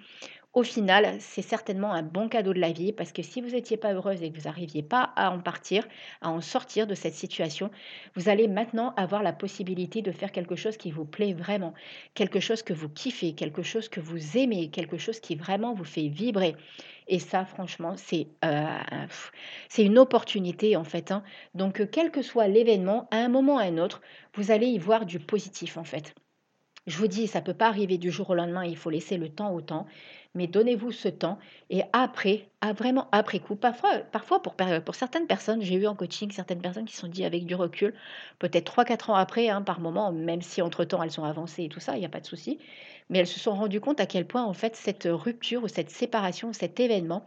au 0.54 0.62
final, 0.62 1.16
c'est 1.20 1.42
certainement 1.42 1.94
un 1.94 2.04
bon 2.04 2.30
cadeau 2.30 2.54
de 2.54 2.60
la 2.60 2.72
vie 2.72 2.94
parce 2.94 3.12
que 3.12 3.24
si 3.24 3.42
vous 3.42 3.50
n'étiez 3.50 3.76
pas 3.76 3.94
heureuse 3.94 4.22
et 4.22 4.32
que 4.32 4.38
vous 4.38 4.46
n'arriviez 4.46 4.84
pas 4.84 5.12
à 5.16 5.32
en 5.32 5.40
partir, 5.40 5.88
à 6.22 6.30
en 6.30 6.42
sortir 6.42 6.86
de 6.86 6.94
cette 6.94 7.16
situation, 7.16 7.72
vous 8.16 8.30
allez 8.30 8.48
maintenant 8.48 8.94
avoir 8.96 9.24
la 9.24 9.34
possibilité 9.34 10.04
de 10.04 10.12
faire 10.12 10.32
quelque 10.32 10.56
chose 10.56 10.78
qui 10.78 10.92
vous 10.92 11.06
plaît 11.06 11.34
vraiment, 11.34 11.74
quelque 12.14 12.40
chose 12.40 12.62
que 12.62 12.74
vous 12.74 12.88
kiffez, 12.88 13.34
quelque 13.34 13.64
chose 13.64 13.90
que 13.90 14.00
vous 14.00 14.38
aimez, 14.38 14.70
quelque 14.70 14.98
chose 14.98 15.20
qui 15.20 15.36
vraiment 15.36 15.74
vous 15.74 15.86
fait 15.86 16.08
vibrer. 16.08 16.56
Et 17.08 17.18
ça, 17.18 17.46
franchement, 17.46 17.96
c'est 17.98 18.28
euh, 18.46 18.68
c'est 19.70 19.84
une 19.84 19.98
opportunité 19.98 20.78
en 20.78 20.84
fait. 20.84 21.12
Hein. 21.12 21.24
Donc, 21.56 21.90
quel 21.90 22.12
que 22.12 22.22
soit 22.22 22.48
l'événement, 22.48 23.08
à 23.10 23.18
un 23.18 23.28
moment 23.28 23.56
ou 23.56 23.60
à 23.60 23.64
un 23.64 23.80
autre, 23.80 24.02
vous 24.36 24.52
allez 24.52 24.68
y 24.68 24.78
voir 24.78 25.08
du 25.08 25.20
positif 25.20 25.78
en 25.78 25.84
fait. 25.84 26.14
Je 26.86 26.98
vous 26.98 27.08
dis, 27.08 27.28
ça 27.28 27.40
ne 27.40 27.46
peut 27.46 27.54
pas 27.54 27.68
arriver 27.68 27.98
du 27.98 28.12
jour 28.12 28.30
au 28.30 28.36
lendemain, 28.36 28.66
il 28.66 28.76
faut 28.76 28.90
laisser 28.90 29.16
le 29.16 29.30
temps 29.30 29.54
au 29.54 29.62
temps, 29.62 29.86
mais 30.36 30.48
donnez-vous 30.48 30.92
ce 30.92 31.08
temps 31.08 31.38
et 31.70 31.84
après, 31.94 32.50
vraiment 32.76 33.08
après 33.12 33.40
coup, 33.40 33.56
parfois, 33.56 34.00
parfois 34.00 34.42
pour, 34.42 34.96
certaines 34.96 35.28
personnes, 35.28 35.62
j'ai 35.62 35.76
eu 35.76 35.88
en 35.88 35.96
coaching 35.96 36.32
certaines 36.32 36.62
personnes 36.62 36.86
qui 36.86 36.96
sont 36.96 37.08
dit 37.08 37.26
avec 37.26 37.46
du 37.46 37.56
recul, 37.56 37.94
peut-être 38.40 38.76
3-4 38.76 39.12
ans 39.12 39.16
après, 39.16 39.50
hein, 39.50 39.62
par 39.62 39.80
moment, 39.80 40.12
même 40.12 40.42
si 40.42 40.62
entre-temps 40.62 41.04
elles 41.04 41.12
sont 41.12 41.24
avancées 41.24 41.66
et 41.66 41.70
tout 41.70 41.80
ça, 41.80 41.96
il 41.96 42.00
n'y 42.00 42.06
a 42.06 42.10
pas 42.10 42.22
de 42.22 42.26
souci, 42.26 42.60
mais 43.10 43.20
elles 43.20 43.28
se 43.28 43.40
sont 43.40 43.56
rendues 43.56 43.82
compte 43.82 44.00
à 44.00 44.06
quel 44.06 44.26
point 44.26 44.44
en 44.44 44.54
fait 44.54 44.76
cette 44.76 45.08
rupture 45.10 45.64
ou 45.64 45.68
cette 45.68 45.90
séparation, 45.90 46.54
cet 46.54 46.80
événement 46.80 47.26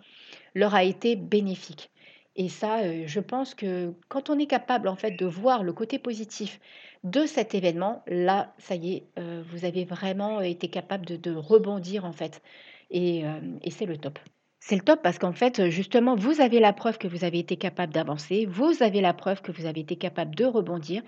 leur 0.55 0.75
a 0.75 0.85
été 0.85 1.16
bénéfique. 1.16 1.90
Et 2.37 2.51
ça, 2.51 2.81
euh, 2.81 3.05
je 3.07 3.21
pense 3.21 3.55
que 3.55 3.95
quand 4.09 4.29
on 4.29 4.38
est 4.38 4.47
capable 4.47 4.88
en 4.88 4.97
fait 4.97 5.12
de 5.12 5.27
voir 5.27 5.62
le 5.62 5.73
côté 5.73 5.99
positif 5.99 6.61
de 7.03 7.25
cet 7.25 7.55
événement, 7.55 8.03
là, 8.07 8.55
ça 8.59 8.75
y 8.75 8.95
est, 8.95 9.05
euh, 9.19 9.42
vous 9.49 9.64
avez 9.64 9.85
vraiment 9.85 10.40
été 10.42 10.69
capable 10.69 11.07
de, 11.07 11.35
rebondir 11.35 12.05
en 12.05 12.12
fait. 12.12 12.42
Et 12.90 13.25
euh, 13.25 13.40
c'est 13.70 13.87
le 13.87 13.96
top. 13.96 14.18
C'est 14.59 14.75
le 14.75 14.83
top 14.83 15.01
parce 15.01 15.18
qu'en 15.18 15.33
fait, 15.33 15.70
justement, 15.70 16.16
vous 16.16 16.40
avez 16.40 16.59
la 16.59 16.72
preuve 16.72 16.99
que 16.99 17.07
vous 17.07 17.22
avez 17.22 17.38
été 17.38 17.57
capable 17.57 17.92
d'avancer, 17.92 18.46
vous 18.46 18.83
avez 18.83 19.01
la 19.01 19.14
preuve 19.14 19.40
que 19.40 19.53
vous 19.53 19.64
avez 19.64 19.83
été 19.83 19.94
capable 19.94 20.35
de 20.35 20.44
rebondir, 20.44 21.03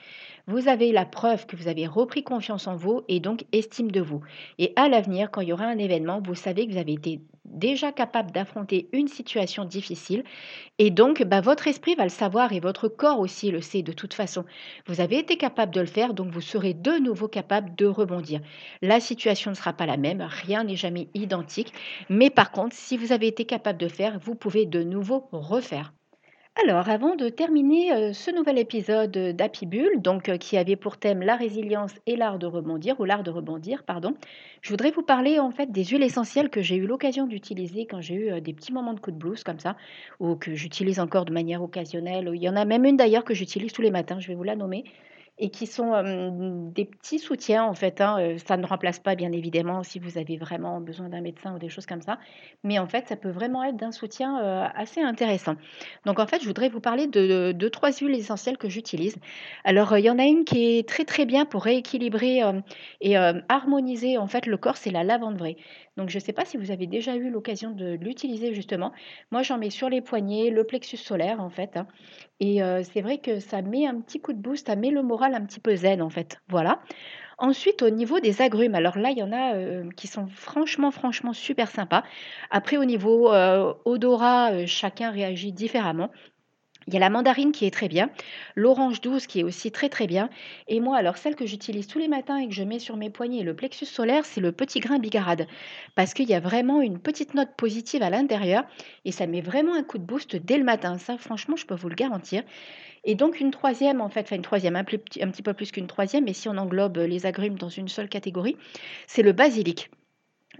vous 0.46 0.68
avez 0.68 0.92
la 0.92 1.04
preuve 1.04 1.44
que 1.46 1.56
vous 1.56 1.66
avez 1.66 1.88
repris 1.88 2.22
confiance 2.22 2.68
en 2.68 2.76
vous 2.76 3.02
et 3.08 3.18
donc 3.18 3.46
estime 3.50 3.90
de 3.90 4.00
vous. 4.00 4.20
Et 4.58 4.72
à 4.76 4.88
l'avenir, 4.88 5.32
quand 5.32 5.40
il 5.40 5.48
y 5.48 5.52
aura 5.52 5.66
un 5.66 5.78
événement, 5.78 6.22
vous 6.24 6.36
savez 6.36 6.68
que 6.68 6.72
vous 6.72 6.78
avez 6.78 6.92
été 6.92 7.20
déjà 7.50 7.92
capable 7.92 8.30
d'affronter 8.30 8.88
une 8.92 9.08
situation 9.08 9.64
difficile 9.64 10.24
et 10.78 10.90
donc 10.90 11.22
bah, 11.24 11.40
votre 11.40 11.66
esprit 11.66 11.94
va 11.94 12.04
le 12.04 12.08
savoir 12.08 12.52
et 12.52 12.60
votre 12.60 12.88
corps 12.88 13.20
aussi 13.20 13.50
le 13.50 13.60
sait 13.60 13.82
de 13.82 13.92
toute 13.92 14.14
façon. 14.14 14.44
Vous 14.86 15.00
avez 15.00 15.18
été 15.18 15.36
capable 15.36 15.74
de 15.74 15.80
le 15.80 15.86
faire, 15.86 16.14
donc 16.14 16.30
vous 16.30 16.40
serez 16.40 16.74
de 16.74 16.98
nouveau 16.98 17.28
capable 17.28 17.74
de 17.74 17.86
rebondir. 17.86 18.40
La 18.82 19.00
situation 19.00 19.50
ne 19.50 19.56
sera 19.56 19.72
pas 19.72 19.86
la 19.86 19.96
même, 19.96 20.22
rien 20.22 20.64
n'est 20.64 20.76
jamais 20.76 21.08
identique, 21.14 21.72
mais 22.08 22.30
par 22.30 22.50
contre, 22.52 22.76
si 22.76 22.96
vous 22.96 23.12
avez 23.12 23.26
été 23.26 23.44
capable 23.44 23.78
de 23.78 23.88
faire, 23.88 24.18
vous 24.20 24.34
pouvez 24.34 24.66
de 24.66 24.82
nouveau 24.82 25.28
refaire. 25.32 25.92
Alors, 26.56 26.88
avant 26.88 27.14
de 27.14 27.28
terminer 27.28 27.92
euh, 27.92 28.12
ce 28.12 28.30
nouvel 28.32 28.58
épisode 28.58 29.12
d'Happy 29.12 29.64
Bull, 29.64 30.02
donc 30.02 30.28
euh, 30.28 30.36
qui 30.38 30.56
avait 30.56 30.74
pour 30.76 30.96
thème 30.96 31.20
la 31.20 31.36
résilience 31.36 31.94
et 32.06 32.16
l'art 32.16 32.38
de 32.38 32.46
rebondir, 32.46 32.98
ou 33.00 33.04
l'art 33.04 33.22
de 33.22 33.30
rebondir, 33.30 33.84
pardon, 33.84 34.14
je 34.60 34.70
voudrais 34.70 34.90
vous 34.90 35.02
parler 35.02 35.38
en 35.38 35.52
fait 35.52 35.70
des 35.70 35.84
huiles 35.84 36.02
essentielles 36.02 36.50
que 36.50 36.60
j'ai 36.60 36.74
eu 36.76 36.86
l'occasion 36.86 37.26
d'utiliser 37.26 37.86
quand 37.86 38.00
j'ai 38.00 38.14
eu 38.14 38.30
euh, 38.32 38.40
des 38.40 38.52
petits 38.52 38.72
moments 38.72 38.92
de 38.92 39.00
coup 39.00 39.12
de 39.12 39.16
blues 39.16 39.44
comme 39.44 39.60
ça, 39.60 39.76
ou 40.18 40.34
que 40.34 40.54
j'utilise 40.54 40.98
encore 40.98 41.24
de 41.26 41.32
manière 41.32 41.62
occasionnelle. 41.62 42.30
Il 42.34 42.42
y 42.42 42.48
en 42.48 42.56
a 42.56 42.64
même 42.64 42.84
une 42.84 42.96
d'ailleurs 42.96 43.24
que 43.24 43.34
j'utilise 43.34 43.72
tous 43.72 43.82
les 43.82 43.92
matins, 43.92 44.18
je 44.18 44.26
vais 44.26 44.34
vous 44.34 44.44
la 44.44 44.56
nommer 44.56 44.84
et 45.38 45.50
qui 45.50 45.66
sont 45.66 46.70
des 46.74 46.84
petits 46.84 47.18
soutiens 47.18 47.64
en 47.64 47.74
fait. 47.74 48.00
Hein, 48.00 48.36
ça 48.44 48.56
ne 48.56 48.66
remplace 48.66 48.98
pas 48.98 49.14
bien 49.14 49.32
évidemment 49.32 49.82
si 49.82 49.98
vous 49.98 50.18
avez 50.18 50.36
vraiment 50.36 50.80
besoin 50.80 51.08
d'un 51.08 51.20
médecin 51.20 51.54
ou 51.54 51.58
des 51.58 51.68
choses 51.68 51.86
comme 51.86 52.02
ça, 52.02 52.18
mais 52.64 52.78
en 52.78 52.86
fait 52.86 53.08
ça 53.08 53.16
peut 53.16 53.30
vraiment 53.30 53.62
être 53.64 53.76
d'un 53.76 53.92
soutien 53.92 54.36
assez 54.74 55.00
intéressant. 55.00 55.56
Donc 56.06 56.18
en 56.18 56.26
fait 56.26 56.40
je 56.42 56.46
voudrais 56.46 56.68
vous 56.68 56.80
parler 56.80 57.06
de, 57.06 57.52
de, 57.52 57.68
trois 57.68 57.92
huiles 57.92 58.14
essentielles 58.14 58.58
que 58.58 58.68
j'utilise. 58.68 59.16
Alors 59.64 59.96
il 59.96 60.04
y 60.04 60.10
en 60.10 60.18
a 60.18 60.24
une 60.24 60.44
qui 60.44 60.78
est 60.78 60.88
très 60.88 61.04
très 61.04 61.26
bien 61.26 61.44
pour 61.44 61.64
rééquilibrer 61.64 62.42
et 63.00 63.16
harmoniser 63.16 64.18
en 64.18 64.26
fait 64.26 64.46
le 64.46 64.56
corps, 64.56 64.76
c'est 64.76 64.90
la 64.90 65.04
lavande 65.04 65.38
vraie. 65.38 65.56
Donc 65.98 66.08
je 66.08 66.16
ne 66.16 66.22
sais 66.22 66.32
pas 66.32 66.46
si 66.46 66.56
vous 66.56 66.70
avez 66.70 66.86
déjà 66.86 67.16
eu 67.16 67.28
l'occasion 67.28 67.72
de 67.72 67.98
l'utiliser 68.00 68.54
justement. 68.54 68.92
Moi 69.30 69.42
j'en 69.42 69.58
mets 69.58 69.68
sur 69.68 69.90
les 69.90 70.00
poignets, 70.00 70.48
le 70.48 70.64
plexus 70.64 70.96
solaire 70.96 71.40
en 71.40 71.50
fait. 71.50 71.76
Hein. 71.76 71.86
Et 72.40 72.60
c'est 72.84 73.02
vrai 73.02 73.18
que 73.18 73.40
ça 73.40 73.60
met 73.60 73.86
un 73.86 74.00
petit 74.00 74.20
coup 74.20 74.32
de 74.32 74.38
boost, 74.38 74.68
ça 74.68 74.76
met 74.76 74.90
le 74.90 75.02
moral 75.02 75.34
un 75.34 75.44
petit 75.44 75.60
peu 75.60 75.76
zen 75.76 76.00
en 76.00 76.08
fait. 76.08 76.38
Voilà. 76.48 76.80
Ensuite, 77.40 77.82
au 77.82 77.90
niveau 77.90 78.18
des 78.18 78.42
agrumes, 78.42 78.74
alors 78.74 78.98
là, 78.98 79.10
il 79.10 79.18
y 79.18 79.22
en 79.22 79.32
a 79.32 79.54
qui 79.96 80.06
sont 80.08 80.26
franchement, 80.26 80.90
franchement 80.90 81.32
super 81.32 81.70
sympas. 81.70 82.02
Après, 82.50 82.76
au 82.76 82.84
niveau 82.84 83.30
odorat, 83.84 84.66
chacun 84.66 85.10
réagit 85.10 85.52
différemment. 85.52 86.10
Il 86.88 86.94
y 86.94 86.96
a 86.96 87.00
la 87.00 87.10
mandarine 87.10 87.52
qui 87.52 87.66
est 87.66 87.70
très 87.70 87.86
bien, 87.86 88.08
l'orange 88.56 89.02
douce 89.02 89.26
qui 89.26 89.40
est 89.40 89.44
aussi 89.44 89.70
très 89.70 89.90
très 89.90 90.06
bien. 90.06 90.30
Et 90.68 90.80
moi, 90.80 90.96
alors 90.96 91.18
celle 91.18 91.36
que 91.36 91.44
j'utilise 91.44 91.86
tous 91.86 91.98
les 91.98 92.08
matins 92.08 92.38
et 92.38 92.48
que 92.48 92.54
je 92.54 92.62
mets 92.62 92.78
sur 92.78 92.96
mes 92.96 93.10
poignets, 93.10 93.42
le 93.42 93.54
plexus 93.54 93.84
solaire, 93.84 94.24
c'est 94.24 94.40
le 94.40 94.52
petit 94.52 94.80
grain 94.80 94.98
bigarade. 94.98 95.46
Parce 95.94 96.14
qu'il 96.14 96.26
y 96.30 96.32
a 96.32 96.40
vraiment 96.40 96.80
une 96.80 96.98
petite 96.98 97.34
note 97.34 97.50
positive 97.58 98.02
à 98.02 98.08
l'intérieur 98.08 98.64
et 99.04 99.12
ça 99.12 99.26
met 99.26 99.42
vraiment 99.42 99.74
un 99.74 99.82
coup 99.82 99.98
de 99.98 100.02
boost 100.02 100.34
dès 100.36 100.56
le 100.56 100.64
matin. 100.64 100.96
Ça, 100.96 101.18
franchement, 101.18 101.56
je 101.56 101.66
peux 101.66 101.74
vous 101.74 101.90
le 101.90 101.94
garantir. 101.94 102.42
Et 103.04 103.14
donc 103.14 103.38
une 103.38 103.50
troisième, 103.50 104.00
en 104.00 104.08
fait, 104.08 104.22
enfin 104.22 104.36
une 104.36 104.42
troisième, 104.42 104.74
un, 104.74 104.80
un 104.80 104.84
petit 105.30 105.42
peu 105.42 105.52
plus 105.52 105.70
qu'une 105.70 105.88
troisième, 105.88 106.24
mais 106.24 106.32
si 106.32 106.48
on 106.48 106.56
englobe 106.56 106.96
les 106.96 107.26
agrumes 107.26 107.58
dans 107.58 107.68
une 107.68 107.88
seule 107.88 108.08
catégorie, 108.08 108.56
c'est 109.06 109.22
le 109.22 109.32
basilic. 109.32 109.90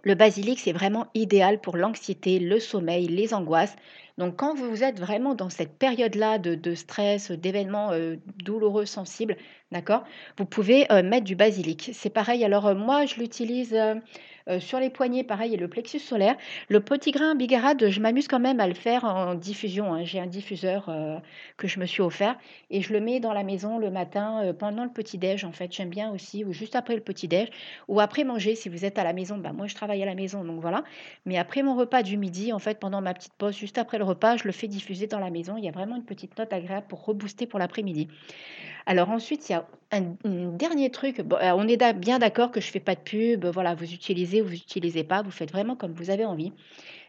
Le 0.03 0.15
basilic, 0.15 0.61
c'est 0.61 0.73
vraiment 0.73 1.07
idéal 1.15 1.61
pour 1.61 1.77
l'anxiété, 1.77 2.39
le 2.39 2.61
sommeil, 2.61 3.09
les 3.09 3.35
angoisses. 3.35 3.75
Donc 4.19 4.37
quand 4.37 4.55
vous 4.55 4.83
êtes 4.83 4.99
vraiment 4.99 5.35
dans 5.35 5.49
cette 5.49 5.79
période-là 5.79 6.39
de, 6.39 6.75
stress, 6.75 7.31
d'événements 7.31 7.93
euh, 7.93 8.17
douloureux, 8.43 8.85
sensibles, 8.85 9.37
d'accord, 9.71 10.05
vous 10.39 10.45
pouvez 10.45 10.91
euh, 10.93 11.03
mettre 11.05 11.25
du 11.25 11.37
basilic. 11.37 11.91
C'est 11.95 12.11
pareil, 12.11 12.45
alors 12.45 12.67
euh, 12.67 12.75
moi 12.75 13.07
je 13.07 13.17
l'utilise 13.17 13.77
euh, 14.49 14.61
sur 14.61 14.81
les 14.81 14.91
poignets, 14.91 15.25
pareil, 15.25 15.55
et 15.55 15.57
le 15.57 15.69
plexus 15.69 15.99
solaire. 15.99 16.37
Le 16.69 16.81
petit 16.81 17.11
grain 17.11 17.35
bigarade, 17.35 17.89
je 17.89 18.01
m'amuse 18.01 18.29
quand 18.29 18.41
même 18.41 18.61
à 18.61 18.67
le 18.67 18.75
faire 18.75 19.05
en 19.05 19.35
diffusion. 19.35 19.95
Hein. 19.95 20.05
J'ai 20.05 20.21
un 20.21 20.27
diffuseur 20.27 20.89
euh, 20.89 21.19
que 21.57 21.69
je 21.69 21.81
me 21.81 21.87
suis 21.87 22.03
offert 22.03 22.37
et 22.71 22.81
je 22.81 22.93
le 22.93 23.01
mets 23.01 23.21
dans 23.21 23.33
la 23.33 23.43
maison 23.43 23.79
le 23.79 23.91
matin 23.91 24.43
euh, 24.43 24.53
pendant 24.53 24.85
le 24.85 24.91
petit-déj. 24.91 25.45
En 25.45 25.53
fait, 25.53 25.73
j'aime 25.73 25.91
bien 25.91 26.11
aussi, 26.11 26.45
ou 26.45 26.53
juste 26.53 26.77
après 26.77 26.95
le 26.95 27.01
petit-déj, 27.01 27.49
ou 27.89 28.01
après 28.01 28.25
manger. 28.25 28.55
Si 28.55 28.69
vous 28.69 28.85
êtes 28.85 28.99
à 28.99 29.05
la 29.05 29.13
maison, 29.13 29.37
bah, 29.39 29.53
moi 29.53 29.67
je 29.67 29.75
travaille 29.75 30.03
à 30.03 30.07
la 30.07 30.15
maison, 30.15 30.45
donc 30.45 30.61
voilà. 30.61 30.85
Mais 31.27 31.39
après 31.39 31.63
mon 31.63 31.77
repas 31.77 32.03
du 32.03 32.17
midi, 32.17 32.53
en 32.53 32.59
fait, 32.59 32.79
pendant 32.79 33.01
ma 33.01 33.15
petite 33.15 33.35
pause, 33.35 33.57
juste 33.57 33.79
après 33.79 33.99
le 33.99 34.05
repas, 34.05 34.37
je 34.37 34.45
le 34.45 34.53
fais 34.53 34.69
diffuser 34.69 35.07
dans 35.07 35.21
la 35.21 35.31
maison. 35.31 35.57
Il 35.57 35.65
y 35.65 35.69
a 35.69 35.73
vraiment 35.73 35.97
une 35.97 36.05
petite 36.05 36.39
note 36.39 36.53
agréable 36.53 36.87
pour 36.89 37.05
rebooster 37.05 37.47
pour 37.47 37.59
l'après-midi. 37.59 38.09
Alors 38.89 39.11
ensuite, 39.11 39.51
il 39.51 39.53
y 39.53 39.55
a 39.55 39.67
un, 39.93 40.15
dernier 40.25 40.91
truc. 40.91 41.21
on 41.31 41.69
est 41.69 41.93
bien 41.93 42.19
d'accord 42.19 42.51
que 42.51 42.59
je 42.59 42.69
ne 42.69 42.73
fais 42.73 42.81
pas 42.81 42.95
de 42.95 43.01
pub. 43.01 43.45
Voilà, 43.45 43.75
vous 43.75 43.93
utilisez 43.93 44.41
ou 44.41 44.47
vous 44.47 44.53
n'utilisez 44.53 45.05
pas. 45.05 45.21
Vous 45.21 45.31
faites 45.31 45.53
vraiment 45.53 45.77
comme 45.77 45.93
vous 45.93 46.09
avez 46.09 46.25
envie. 46.25 46.55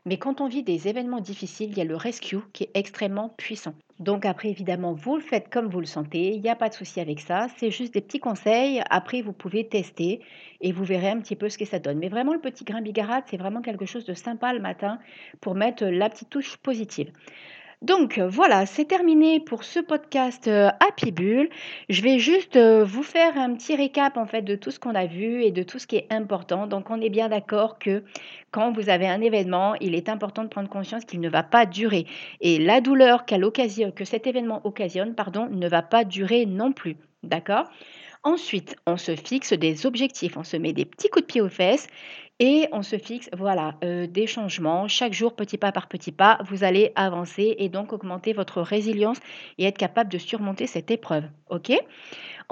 Mais 0.06 0.18
quand 0.18 0.42
on 0.42 0.50
vit 0.50 0.62
des 0.62 0.90
événements 0.90 1.22
difficiles, 1.22 1.70
il 1.72 1.78
y 1.78 1.82
a 1.82 1.86
le 1.86 1.96
rescue 1.96 2.40
qui 2.52 2.66
est 2.66 2.72
extrêmement 2.74 3.30
puissant. 3.30 3.76
Donc 4.00 4.26
après, 4.26 4.50
évidemment, 4.50 4.94
vous 4.94 5.16
le 5.16 5.22
faites 5.22 5.50
comme 5.50 5.70
vous 5.70 5.80
le 5.80 5.86
sentez. 5.86 6.34
Il 6.34 6.42
n'y 6.42 6.50
a 6.50 6.56
pas 6.58 6.68
de 6.68 6.74
souci 6.74 7.00
avec 7.00 7.22
ça. 7.22 7.48
C'est 7.56 7.72
juste 7.72 7.94
des 7.94 8.02
petits 8.02 8.20
conseils. 8.20 8.82
Après, 8.90 9.22
vous 9.22 9.34
pouvez 9.34 9.66
tester 9.70 10.20
et 10.60 10.74
vous 10.74 10.84
verrez 10.84 11.10
un 11.10 11.22
petit 11.22 11.38
peu 11.38 11.48
ce 11.48 11.58
que 11.58 11.66
ça 11.66 11.80
donne. 11.80 12.00
Mais 12.00 12.10
vraiment, 12.10 12.34
le 12.34 12.42
petit 12.42 12.66
grain 12.66 12.82
bigarade, 12.82 13.24
c'est 13.28 13.38
vraiment 13.38 13.62
quelque 13.62 13.86
chose 13.86 14.04
de 14.04 14.14
sympa 14.14 14.52
le 14.52 14.60
matin 14.60 15.00
pour 15.40 15.56
mettre 15.56 15.86
la 15.86 16.10
petite 16.10 16.30
touche 16.30 16.58
positive. 16.58 17.10
Donc 17.82 18.18
euh, 18.18 18.28
voilà, 18.28 18.66
c'est 18.66 18.84
terminé 18.84 19.40
pour 19.40 19.64
ce 19.64 19.80
podcast 19.80 20.50
euh, 20.50 20.68
Happy 20.82 21.14
Bull. 21.14 21.50
Je 21.88 22.02
vais 22.02 22.20
juste 22.20 22.58
euh, 22.58 22.84
vous 22.84 23.04
faire 23.04 23.38
un 23.38 23.54
petit 23.54 23.74
récap 23.74 24.18
en 24.18 24.26
fait 24.26 24.42
de 24.42 24.56
tout 24.56 24.70
ce 24.70 24.82
qu'on 24.82 24.96
a 24.96 25.06
vu 25.06 25.44
et 25.44 25.52
de 25.52 25.64
tout 25.64 25.80
ce 25.80 25.88
qui 25.88 25.96
est 25.96 26.08
important. 26.10 26.68
Donc 26.68 26.90
on 26.90 27.00
est 27.00 27.10
bien 27.10 27.30
d'accord 27.30 27.80
que 27.80 28.04
quand 28.52 28.74
vous 28.74 28.90
avez 28.90 29.08
un 29.08 29.22
événement, 29.22 29.76
il 29.76 29.96
est 29.96 30.10
important 30.10 30.44
de 30.44 30.50
prendre 30.50 30.68
conscience 30.68 31.06
qu'il 31.06 31.22
ne 31.22 31.30
va 31.30 31.42
pas 31.42 31.66
durer 31.66 32.06
et 32.42 32.60
la 32.60 32.82
douleur 32.82 33.26
que 33.26 34.06
cet 34.06 34.28
événement 34.28 34.60
occasionne, 34.66 35.16
pardon, 35.16 35.48
ne 35.50 35.70
va 35.70 35.82
pas 35.82 36.04
durer 36.04 36.46
non 36.46 36.74
plus. 36.74 36.98
D'accord? 37.24 37.70
Ensuite, 38.24 38.76
on 38.86 38.98
se 38.98 39.16
fixe 39.16 39.54
des 39.54 39.86
objectifs, 39.86 40.36
on 40.36 40.44
se 40.44 40.58
met 40.58 40.74
des 40.74 40.84
petits 40.84 41.08
coups 41.08 41.24
de 41.24 41.32
pied 41.32 41.40
aux 41.42 41.48
fesses 41.48 41.88
et 42.40 42.68
on 42.72 42.84
se 42.84 42.98
fixe, 42.98 43.30
voilà, 43.36 43.76
euh, 43.84 44.08
des 44.08 44.28
changements. 44.28 44.88
Chaque 44.88 45.14
jour, 45.14 45.36
petit 45.36 45.58
pas 45.58 45.72
par 45.72 45.88
petit 45.88 46.12
pas, 46.12 46.40
vous 46.46 46.64
allez 46.64 46.92
avancer 46.96 47.56
et 47.58 47.70
donc 47.70 47.92
augmenter 47.92 48.34
votre 48.34 48.62
résilience 48.62 49.18
et 49.58 49.66
être 49.66 49.78
capable 49.78 50.10
de 50.10 50.18
surmonter 50.18 50.66
cette 50.66 50.90
épreuve. 50.90 51.26
OK? 51.50 51.72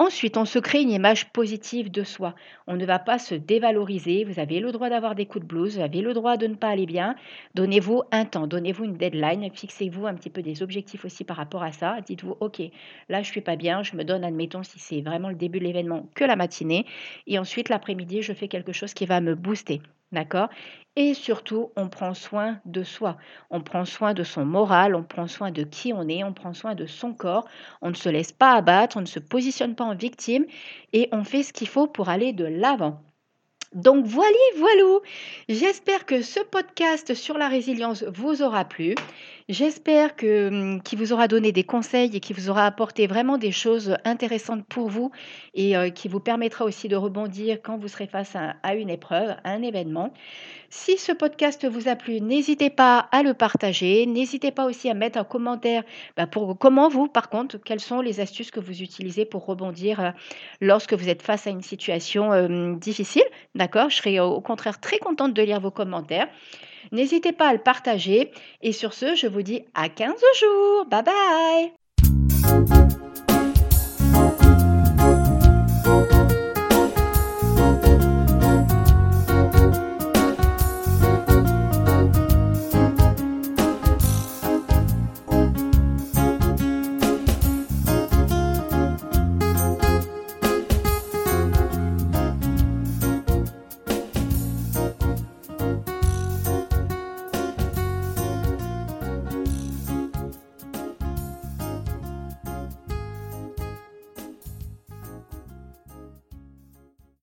Ensuite, 0.00 0.36
on 0.36 0.44
se 0.44 0.60
crée 0.60 0.82
une 0.82 0.92
image 0.92 1.32
positive 1.32 1.90
de 1.90 2.04
soi. 2.04 2.36
On 2.68 2.76
ne 2.76 2.86
va 2.86 3.00
pas 3.00 3.18
se 3.18 3.34
dévaloriser. 3.34 4.22
Vous 4.22 4.38
avez 4.38 4.60
le 4.60 4.70
droit 4.70 4.88
d'avoir 4.90 5.16
des 5.16 5.26
coups 5.26 5.42
de 5.42 5.48
blues, 5.48 5.74
vous 5.74 5.82
avez 5.82 6.02
le 6.02 6.14
droit 6.14 6.36
de 6.36 6.46
ne 6.46 6.54
pas 6.54 6.68
aller 6.68 6.86
bien. 6.86 7.16
Donnez-vous 7.56 8.04
un 8.12 8.24
temps, 8.24 8.46
donnez-vous 8.46 8.84
une 8.84 8.96
deadline, 8.96 9.50
fixez-vous 9.52 10.06
un 10.06 10.14
petit 10.14 10.30
peu 10.30 10.40
des 10.40 10.62
objectifs 10.62 11.04
aussi 11.04 11.24
par 11.24 11.36
rapport 11.36 11.64
à 11.64 11.72
ça. 11.72 12.00
Dites-vous, 12.00 12.36
OK, 12.38 12.62
là 13.08 13.22
je 13.22 13.28
suis 13.28 13.40
pas 13.40 13.56
bien, 13.56 13.82
je 13.82 13.96
me 13.96 14.04
donne, 14.04 14.22
admettons, 14.22 14.62
si 14.62 14.78
c'est 14.78 15.00
vraiment 15.00 15.30
le 15.30 15.34
début 15.34 15.58
de 15.58 15.64
l'événement, 15.64 16.08
que 16.14 16.22
la 16.22 16.36
matinée. 16.36 16.86
Et 17.26 17.36
ensuite, 17.40 17.68
l'après-midi, 17.68 18.22
je 18.22 18.32
fais 18.32 18.46
quelque 18.46 18.72
chose 18.72 18.94
qui 18.94 19.04
va 19.04 19.20
me 19.20 19.34
booster. 19.34 19.80
D'accord? 20.10 20.48
Et 20.96 21.14
surtout, 21.14 21.70
on 21.76 21.88
prend 21.88 22.14
soin 22.14 22.60
de 22.64 22.82
soi. 22.82 23.18
On 23.50 23.60
prend 23.60 23.84
soin 23.84 24.14
de 24.14 24.24
son 24.24 24.44
moral, 24.44 24.94
on 24.94 25.04
prend 25.04 25.28
soin 25.28 25.50
de 25.50 25.62
qui 25.62 25.92
on 25.92 26.08
est, 26.08 26.24
on 26.24 26.32
prend 26.32 26.54
soin 26.54 26.74
de 26.74 26.86
son 26.86 27.12
corps. 27.14 27.46
On 27.82 27.90
ne 27.90 27.94
se 27.94 28.08
laisse 28.08 28.32
pas 28.32 28.54
abattre, 28.54 28.96
on 28.96 29.02
ne 29.02 29.06
se 29.06 29.20
positionne 29.20 29.74
pas 29.74 29.84
en 29.84 29.94
victime 29.94 30.46
et 30.92 31.08
on 31.12 31.24
fait 31.24 31.42
ce 31.42 31.52
qu'il 31.52 31.68
faut 31.68 31.86
pour 31.86 32.08
aller 32.08 32.32
de 32.32 32.46
l'avant. 32.46 33.02
Donc 33.74 34.06
voilà, 34.06 34.32
voilà. 34.56 34.98
J'espère 35.48 36.06
que 36.06 36.22
ce 36.22 36.40
podcast 36.40 37.14
sur 37.14 37.36
la 37.36 37.48
résilience 37.48 38.02
vous 38.04 38.42
aura 38.42 38.64
plu. 38.64 38.94
J'espère 39.48 40.14
que, 40.14 40.50
mmh, 40.50 40.82
qu'il 40.82 40.98
vous 40.98 41.14
aura 41.14 41.26
donné 41.26 41.52
des 41.52 41.64
conseils 41.64 42.14
et 42.14 42.20
qu'il 42.20 42.36
vous 42.36 42.50
aura 42.50 42.66
apporté 42.66 43.06
vraiment 43.06 43.38
des 43.38 43.50
choses 43.50 43.96
intéressantes 44.04 44.66
pour 44.66 44.90
vous 44.90 45.10
et 45.54 45.74
heu, 45.74 45.88
qui 45.88 46.08
vous 46.08 46.20
permettra 46.20 46.66
aussi 46.66 46.86
de 46.88 46.96
rebondir 46.96 47.58
quand 47.62 47.78
vous 47.78 47.88
serez 47.88 48.06
face 48.06 48.36
à 48.36 48.74
une 48.74 48.90
épreuve, 48.90 49.30
à 49.44 49.52
un 49.52 49.62
événement. 49.62 50.12
Si 50.70 50.98
ce 50.98 51.12
podcast 51.12 51.66
vous 51.68 51.88
a 51.88 51.96
plu, 51.96 52.20
n'hésitez 52.20 52.70
pas 52.70 53.08
à 53.12 53.22
le 53.22 53.34
partager. 53.34 54.06
N'hésitez 54.06 54.52
pas 54.52 54.66
aussi 54.66 54.90
à 54.90 54.94
mettre 54.94 55.18
un 55.18 55.24
commentaire, 55.24 55.84
bah, 56.16 56.26
pour 56.26 56.58
comment 56.58 56.88
vous, 56.90 57.08
par 57.08 57.30
contre, 57.30 57.58
quelles 57.58 57.80
sont 57.80 58.00
les 58.02 58.20
astuces 58.20 58.50
que 58.50 58.60
vous 58.60 58.82
utilisez 58.82 59.24
pour 59.26 59.46
rebondir, 59.46 60.00
heu, 60.00 60.12
lorsque 60.60 60.94
vous 60.94 61.08
êtes 61.08 61.22
face 61.22 61.46
à 61.46 61.50
une 61.50 61.62
situation, 61.62 62.34
hem, 62.34 62.78
difficile, 62.78 63.24
d'accord? 63.54 63.90
Je 63.90 63.96
serai 63.96 64.20
au 64.20 64.40
contraire 64.42 64.80
très 64.80 64.98
contente 64.98 65.34
de 65.34 65.42
lire 65.42 65.60
vos 65.60 65.70
commentaires. 65.72 66.28
N'hésitez 66.92 67.32
pas 67.32 67.48
à 67.48 67.52
le 67.52 67.58
partager 67.58 68.30
et 68.62 68.72
sur 68.72 68.94
ce, 68.94 69.14
je 69.14 69.26
vous 69.26 69.42
dis 69.42 69.64
à 69.74 69.88
15 69.88 70.14
jours. 70.40 70.86
Bye 70.86 71.02
bye. 71.02 71.72